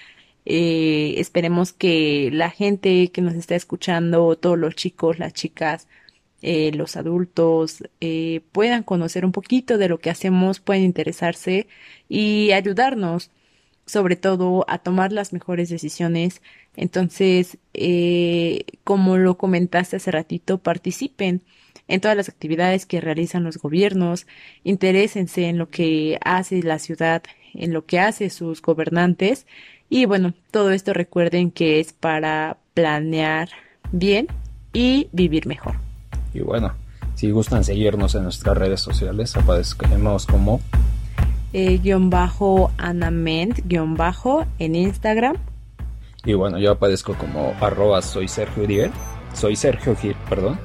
Eh, 0.45 1.15
esperemos 1.17 1.73
que 1.73 2.29
la 2.33 2.49
gente 2.49 3.11
que 3.11 3.21
nos 3.21 3.35
está 3.35 3.55
escuchando, 3.55 4.35
todos 4.37 4.57
los 4.59 4.75
chicos, 4.75 5.19
las 5.19 5.33
chicas, 5.33 5.87
eh, 6.41 6.71
los 6.73 6.97
adultos, 6.97 7.83
eh, 8.01 8.41
puedan 8.51 8.83
conocer 8.83 9.25
un 9.25 9.31
poquito 9.31 9.77
de 9.77 9.89
lo 9.89 9.99
que 9.99 10.09
hacemos, 10.09 10.59
pueden 10.59 10.83
interesarse 10.83 11.67
y 12.09 12.51
ayudarnos, 12.53 13.29
sobre 13.85 14.15
todo, 14.15 14.65
a 14.67 14.79
tomar 14.79 15.11
las 15.11 15.33
mejores 15.33 15.69
decisiones. 15.69 16.41
Entonces, 16.75 17.57
eh, 17.73 18.65
como 18.83 19.17
lo 19.17 19.37
comentaste 19.37 19.97
hace 19.97 20.11
ratito, 20.11 20.57
participen 20.59 21.43
en 21.91 22.01
todas 22.01 22.17
las 22.17 22.29
actividades 22.29 22.85
que 22.85 23.01
realizan 23.01 23.43
los 23.43 23.57
gobiernos, 23.57 24.27
interésense 24.63 25.47
en 25.47 25.57
lo 25.57 25.69
que 25.69 26.17
hace 26.23 26.63
la 26.63 26.79
ciudad, 26.79 27.23
en 27.53 27.73
lo 27.73 27.85
que 27.85 27.99
hace 27.99 28.29
sus 28.29 28.61
gobernantes 28.61 29.45
y 29.93 30.05
bueno, 30.05 30.33
todo 30.51 30.71
esto 30.71 30.93
recuerden 30.93 31.51
que 31.51 31.81
es 31.81 31.91
para 31.91 32.55
planear 32.73 33.49
bien 33.91 34.27
y 34.71 35.09
vivir 35.11 35.47
mejor. 35.47 35.75
Y 36.33 36.39
bueno, 36.39 36.71
si 37.15 37.29
gustan 37.29 37.65
seguirnos 37.65 38.15
en 38.15 38.23
nuestras 38.23 38.57
redes 38.57 38.79
sociales, 38.79 39.35
aparecemos 39.35 40.25
como 40.27 40.61
eh, 41.51 41.77
guion 41.79 42.09
bajo 42.09 42.71
anament 42.77 43.59
guion 43.65 43.95
bajo 43.95 44.45
en 44.59 44.75
Instagram. 44.75 45.35
Y 46.23 46.35
bueno, 46.35 46.57
yo 46.57 46.71
aparezco 46.71 47.15
como 47.15 47.53
arroba 47.59 48.01
soy 48.01 48.29
Sergio 48.29 48.63
Uriel, 48.63 48.91
soy 49.33 49.57
Sergio 49.57 49.93
Gil, 49.97 50.15
perdón. 50.29 50.57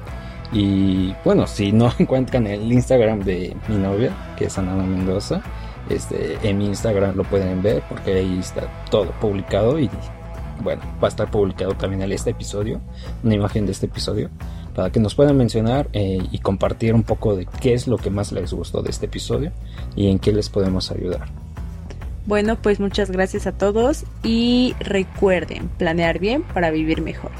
Y 0.51 1.13
bueno, 1.25 1.47
si 1.47 1.71
no 1.71 1.91
encuentran 1.99 2.47
el 2.47 2.71
Instagram 2.71 3.21
de 3.21 3.55
mi 3.67 3.77
novia, 3.77 4.11
que 4.37 4.45
es 4.45 4.57
Ana 4.57 4.75
Mendoza, 4.75 5.41
este, 5.89 6.37
en 6.43 6.57
mi 6.57 6.65
Instagram 6.65 7.15
lo 7.15 7.23
pueden 7.23 7.61
ver 7.61 7.81
porque 7.87 8.13
ahí 8.13 8.39
está 8.39 8.67
todo 8.89 9.11
publicado 9.21 9.79
y 9.79 9.89
bueno, 10.61 10.81
va 11.01 11.07
a 11.07 11.09
estar 11.09 11.29
publicado 11.29 11.73
también 11.73 12.01
en 12.01 12.11
este 12.11 12.31
episodio, 12.31 12.81
una 13.23 13.35
imagen 13.35 13.65
de 13.65 13.71
este 13.71 13.85
episodio, 13.85 14.29
para 14.75 14.91
que 14.91 14.99
nos 14.99 15.15
puedan 15.15 15.37
mencionar 15.37 15.87
eh, 15.93 16.19
y 16.31 16.39
compartir 16.39 16.93
un 16.93 17.03
poco 17.03 17.35
de 17.35 17.47
qué 17.61 17.73
es 17.73 17.87
lo 17.87 17.97
que 17.97 18.09
más 18.09 18.31
les 18.31 18.53
gustó 18.53 18.81
de 18.81 18.89
este 18.89 19.05
episodio 19.05 19.51
y 19.95 20.09
en 20.09 20.19
qué 20.19 20.31
les 20.31 20.49
podemos 20.49 20.91
ayudar. 20.91 21.27
Bueno, 22.25 22.57
pues 22.61 22.79
muchas 22.79 23.09
gracias 23.09 23.47
a 23.47 23.53
todos 23.53 24.03
y 24.21 24.75
recuerden 24.79 25.69
planear 25.69 26.19
bien 26.19 26.43
para 26.43 26.71
vivir 26.71 27.01
mejor. 27.01 27.31